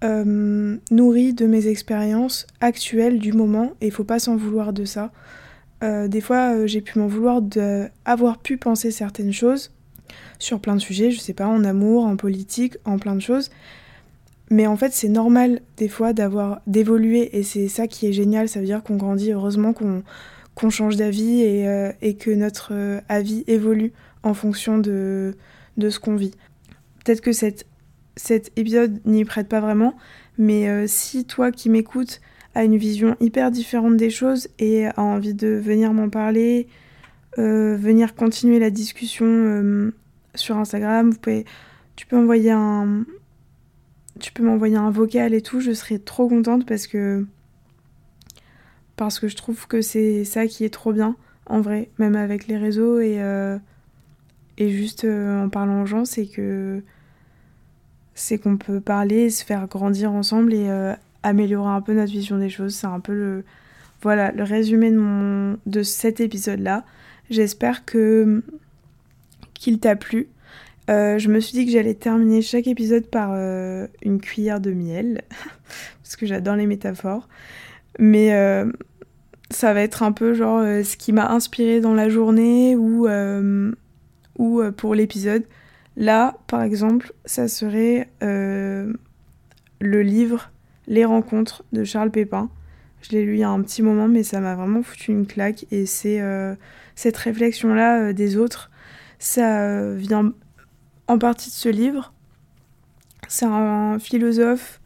euh, 0.04 0.76
nourri 0.90 1.32
de 1.32 1.46
mes 1.46 1.68
expériences 1.68 2.46
actuelles 2.60 3.18
du 3.18 3.32
moment 3.32 3.72
et 3.80 3.86
il 3.86 3.92
faut 3.92 4.04
pas 4.04 4.18
s'en 4.18 4.36
vouloir 4.36 4.72
de 4.74 4.84
ça. 4.84 5.10
Euh, 5.82 6.06
des 6.06 6.20
fois, 6.20 6.54
euh, 6.54 6.66
j'ai 6.66 6.82
pu 6.82 6.98
m'en 6.98 7.06
vouloir 7.06 7.40
d'avoir 7.40 8.38
pu 8.38 8.58
penser 8.58 8.90
certaines 8.90 9.32
choses 9.32 9.72
sur 10.38 10.60
plein 10.60 10.74
de 10.74 10.80
sujets, 10.80 11.10
je 11.10 11.18
sais 11.18 11.32
pas, 11.32 11.46
en 11.46 11.64
amour, 11.64 12.04
en 12.04 12.16
politique, 12.16 12.76
en 12.84 12.98
plein 12.98 13.14
de 13.14 13.20
choses. 13.20 13.50
Mais 14.50 14.66
en 14.66 14.76
fait, 14.76 14.92
c'est 14.92 15.08
normal 15.08 15.60
des 15.78 15.88
fois 15.88 16.12
d'avoir 16.12 16.60
d'évoluer 16.66 17.36
et 17.36 17.42
c'est 17.42 17.68
ça 17.68 17.86
qui 17.86 18.06
est 18.06 18.12
génial. 18.12 18.48
Ça 18.48 18.60
veut 18.60 18.66
dire 18.66 18.82
qu'on 18.82 18.96
grandit, 18.96 19.32
heureusement 19.32 19.72
qu'on 19.72 20.70
change 20.70 20.96
d'avis 20.96 21.40
et, 21.40 21.66
et, 22.00 22.14
que 22.14 22.30
notre 22.30 23.00
avis 23.08 23.42
évolue 23.48 23.92
en 24.22 24.34
fonction 24.34 24.78
de, 24.78 25.34
de 25.78 25.90
ce 25.90 25.98
qu'on 25.98 26.14
vit. 26.14 26.32
Peut-être 27.04 27.22
que 27.22 27.32
cette 27.32 27.66
cet 28.16 28.50
épisode 28.56 29.00
n'y 29.04 29.24
prête 29.24 29.48
pas 29.48 29.60
vraiment, 29.60 29.94
mais 30.38 30.68
euh, 30.68 30.86
si 30.86 31.24
toi 31.24 31.52
qui 31.52 31.68
m'écoutes 31.70 32.20
as 32.54 32.64
une 32.64 32.78
vision 32.78 33.16
hyper 33.20 33.50
différente 33.50 33.98
des 33.98 34.08
choses 34.08 34.48
et 34.58 34.86
a 34.86 34.98
envie 35.00 35.34
de 35.34 35.48
venir 35.48 35.92
m'en 35.92 36.08
parler, 36.08 36.68
euh, 37.38 37.76
venir 37.76 38.14
continuer 38.14 38.58
la 38.58 38.70
discussion 38.70 39.26
euh, 39.26 39.94
sur 40.34 40.56
Instagram, 40.56 41.12
tu 41.96 42.06
peux 42.06 42.16
envoyer 42.16 42.52
un, 42.52 43.04
tu 44.20 44.32
peux 44.32 44.42
m'envoyer 44.42 44.76
un 44.76 44.90
vocal 44.90 45.34
et 45.34 45.42
tout, 45.42 45.60
je 45.60 45.72
serais 45.72 45.98
trop 45.98 46.28
contente 46.28 46.66
parce 46.66 46.86
que 46.86 47.26
parce 48.96 49.20
que 49.20 49.28
je 49.28 49.36
trouve 49.36 49.66
que 49.66 49.82
c'est 49.82 50.24
ça 50.24 50.46
qui 50.46 50.64
est 50.64 50.72
trop 50.72 50.94
bien 50.94 51.16
en 51.44 51.60
vrai, 51.60 51.90
même 51.98 52.16
avec 52.16 52.46
les 52.46 52.56
réseaux 52.56 53.00
et 53.00 53.20
et 54.58 54.70
juste 54.70 55.04
en 55.04 55.50
parlant 55.50 55.82
aux 55.82 55.86
gens, 55.86 56.06
c'est 56.06 56.26
que 56.26 56.82
c'est 58.16 58.38
qu'on 58.38 58.56
peut 58.56 58.80
parler, 58.80 59.28
se 59.30 59.44
faire 59.44 59.68
grandir 59.68 60.10
ensemble 60.10 60.54
et 60.54 60.68
euh, 60.70 60.94
améliorer 61.22 61.70
un 61.70 61.82
peu 61.82 61.92
notre 61.92 62.10
vision 62.10 62.38
des 62.38 62.48
choses. 62.48 62.74
C'est 62.74 62.86
un 62.86 62.98
peu 62.98 63.12
le 63.12 63.44
voilà 64.02 64.32
le 64.32 64.42
résumé 64.42 64.90
de 64.90 65.82
cet 65.82 66.20
épisode 66.20 66.60
là. 66.60 66.84
J'espère 67.30 67.84
que 67.84 68.42
qu'il 69.54 69.78
t'a 69.78 69.96
plu. 69.96 70.28
Euh, 70.88 71.18
je 71.18 71.28
me 71.28 71.40
suis 71.40 71.52
dit 71.52 71.66
que 71.66 71.72
j'allais 71.72 71.94
terminer 71.94 72.40
chaque 72.40 72.66
épisode 72.66 73.06
par 73.06 73.30
euh, 73.32 73.86
une 74.02 74.20
cuillère 74.20 74.60
de 74.60 74.70
miel 74.70 75.22
parce 76.02 76.16
que 76.16 76.24
j'adore 76.24 76.56
les 76.56 76.66
métaphores. 76.66 77.28
Mais 77.98 78.30
ça 79.50 79.74
va 79.74 79.82
être 79.82 80.02
un 80.02 80.12
peu 80.12 80.32
genre 80.34 80.60
ce 80.60 80.96
qui 80.96 81.12
m'a 81.12 81.30
inspiré 81.30 81.80
dans 81.80 81.94
la 81.94 82.08
journée 82.08 82.76
ou 82.76 83.08
ou 84.38 84.62
pour 84.76 84.94
l'épisode. 84.94 85.44
Là, 85.96 86.36
par 86.46 86.62
exemple, 86.62 87.12
ça 87.24 87.48
serait 87.48 88.10
euh, 88.22 88.92
le 89.80 90.02
livre 90.02 90.50
Les 90.86 91.06
rencontres 91.06 91.64
de 91.72 91.84
Charles 91.84 92.10
Pépin. 92.10 92.50
Je 93.00 93.12
l'ai 93.12 93.24
lu 93.24 93.34
il 93.34 93.38
y 93.38 93.44
a 93.44 93.50
un 93.50 93.62
petit 93.62 93.82
moment, 93.82 94.08
mais 94.08 94.22
ça 94.22 94.40
m'a 94.40 94.54
vraiment 94.54 94.82
foutu 94.82 95.10
une 95.10 95.26
claque. 95.26 95.64
Et 95.70 95.86
c'est 95.86 96.20
euh, 96.20 96.54
cette 96.96 97.16
réflexion-là 97.16 98.00
euh, 98.00 98.12
des 98.12 98.36
autres, 98.36 98.70
ça 99.18 99.94
vient 99.94 100.34
en 101.08 101.18
partie 101.18 101.48
de 101.48 101.54
ce 101.54 101.70
livre. 101.70 102.12
C'est 103.28 103.46
un 103.46 103.98
philosophe, 103.98 104.80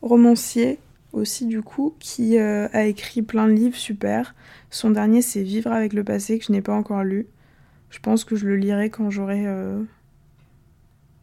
romancier 0.00 0.78
aussi 1.12 1.46
du 1.46 1.60
coup, 1.60 1.94
qui 1.98 2.38
a 2.38 2.84
écrit 2.84 3.20
plein 3.20 3.46
de 3.46 3.52
livres 3.52 3.76
super. 3.76 4.34
Son 4.70 4.90
dernier, 4.90 5.20
c'est 5.20 5.42
Vivre 5.42 5.72
avec 5.72 5.92
le 5.92 6.04
passé, 6.04 6.38
que 6.38 6.44
je 6.44 6.52
n'ai 6.52 6.62
pas 6.62 6.72
encore 6.72 7.02
lu. 7.02 7.26
Je 7.90 7.98
pense 7.98 8.24
que 8.24 8.36
je 8.36 8.46
le 8.46 8.56
lirai 8.56 8.88
quand 8.88 9.10
j'aurai 9.10 9.44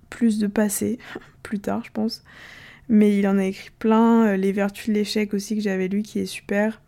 plus 0.09 0.39
de 0.39 0.47
passé, 0.47 0.99
plus 1.43 1.59
tard 1.59 1.83
je 1.83 1.91
pense. 1.91 2.23
Mais 2.89 3.17
il 3.17 3.27
en 3.27 3.37
a 3.37 3.45
écrit 3.45 3.69
plein, 3.77 4.25
euh, 4.25 4.37
Les 4.37 4.51
vertus 4.51 4.87
de 4.89 4.93
l'échec 4.93 5.33
aussi 5.33 5.55
que 5.55 5.61
j'avais 5.61 5.87
lu 5.87 6.01
qui 6.01 6.19
est 6.19 6.25
super, 6.25 6.81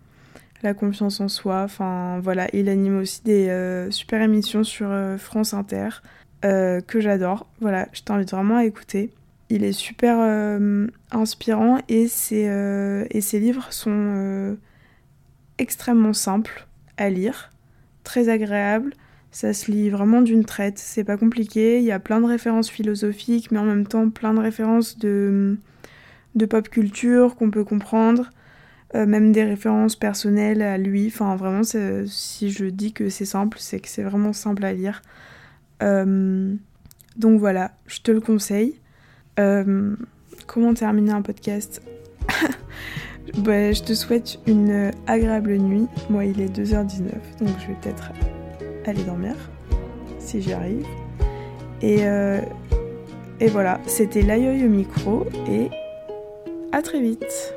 La 0.64 0.74
confiance 0.74 1.22
en 1.22 1.28
soi, 1.28 1.62
enfin 1.64 2.20
voilà, 2.20 2.48
il 2.54 2.70
anime 2.70 3.00
aussi 3.00 3.24
des 3.24 3.50
euh, 3.50 3.92
super 3.92 4.22
émissions 4.22 4.64
sur 4.64 4.90
euh, 4.90 5.18
France 5.18 5.54
Inter 5.54 5.90
que 6.44 7.00
j'adore. 7.00 7.46
Voilà, 7.60 7.88
je 7.94 8.02
t'invite 8.02 8.32
vraiment 8.32 8.58
à 8.58 8.66
écouter. 8.66 9.12
Il 9.52 9.64
est 9.64 9.74
super 9.74 10.18
inspirant 11.12 11.78
et 11.88 12.06
et 12.06 13.22
ses 13.22 13.40
livres 13.40 13.72
sont 13.72 14.58
extrêmement 15.60 16.14
simples 16.14 16.66
à 16.98 17.12
lire, 17.12 17.52
très 18.04 18.28
agréables. 18.28 18.96
Ça 19.32 19.54
se 19.54 19.72
lit 19.72 19.89
vraiment 19.89 20.22
d'une 20.22 20.44
traite, 20.44 20.78
c'est 20.78 21.06
pas 21.06 21.17
compliqué. 21.17 21.80
Il 21.80 21.86
y 21.86 21.91
a 21.91 22.00
plein 22.00 22.20
de 22.20 22.26
références 22.26 22.70
philosophiques, 22.70 23.52
mais 23.52 23.60
en 23.60 23.63
même 23.63 23.88
temps 23.88 24.10
plein 24.10 24.34
de 24.34 24.39
références 24.39 24.98
de, 24.98 25.58
de 26.36 26.46
pop 26.46 26.67
culture 26.70 27.36
qu'on 27.36 27.50
peut 27.50 27.63
comprendre. 27.63 28.30
Euh, 28.94 29.06
même 29.06 29.32
des 29.32 29.46
références 29.46 29.96
personnelles 29.96 30.62
à 30.62 30.78
lui. 30.78 31.08
Enfin, 31.08 31.36
vraiment, 31.38 31.62
si 31.63 32.52
je 32.52 32.65
dis 32.65 32.91
que 32.91 33.10
c'est 33.10 33.26
simple, 33.26 33.58
c'est 33.60 33.80
que 33.80 33.88
c'est 33.88 34.04
vraiment 34.04 34.34
simple 34.34 34.65
à 34.65 34.74
lire. 34.74 35.02
Euh, 35.82 36.54
donc 37.15 37.39
voilà, 37.39 37.72
je 37.88 38.02
te 38.02 38.12
le 38.12 38.20
conseille. 38.20 38.80
Euh, 39.39 39.96
comment 40.46 40.74
terminer 40.74 41.12
un 41.12 41.22
podcast? 41.22 41.82
Bah, 43.38 43.72
Je 43.72 43.82
te 43.84 43.94
souhaite 43.94 44.39
une 44.46 44.91
agréable 45.08 45.56
nuit. 45.56 45.88
Moi, 46.10 46.26
il 46.26 46.41
est 46.41 46.54
2h19, 46.54 47.12
donc 47.39 47.50
je 47.62 47.67
vais 47.67 47.78
peut-être 47.82 48.12
aller 48.86 49.04
dormir, 49.04 49.36
si 50.20 50.41
j'y 50.41 50.54
arrive. 50.54 50.86
Et, 51.82 52.00
euh, 52.02 52.41
et 53.39 53.48
voilà, 53.48 53.80
c'était 53.88 54.22
l'aïeul 54.22 54.65
au 54.65 54.70
micro 54.70 55.26
et 55.50 55.70
à 56.72 56.82
très 56.82 57.02
vite 57.02 57.56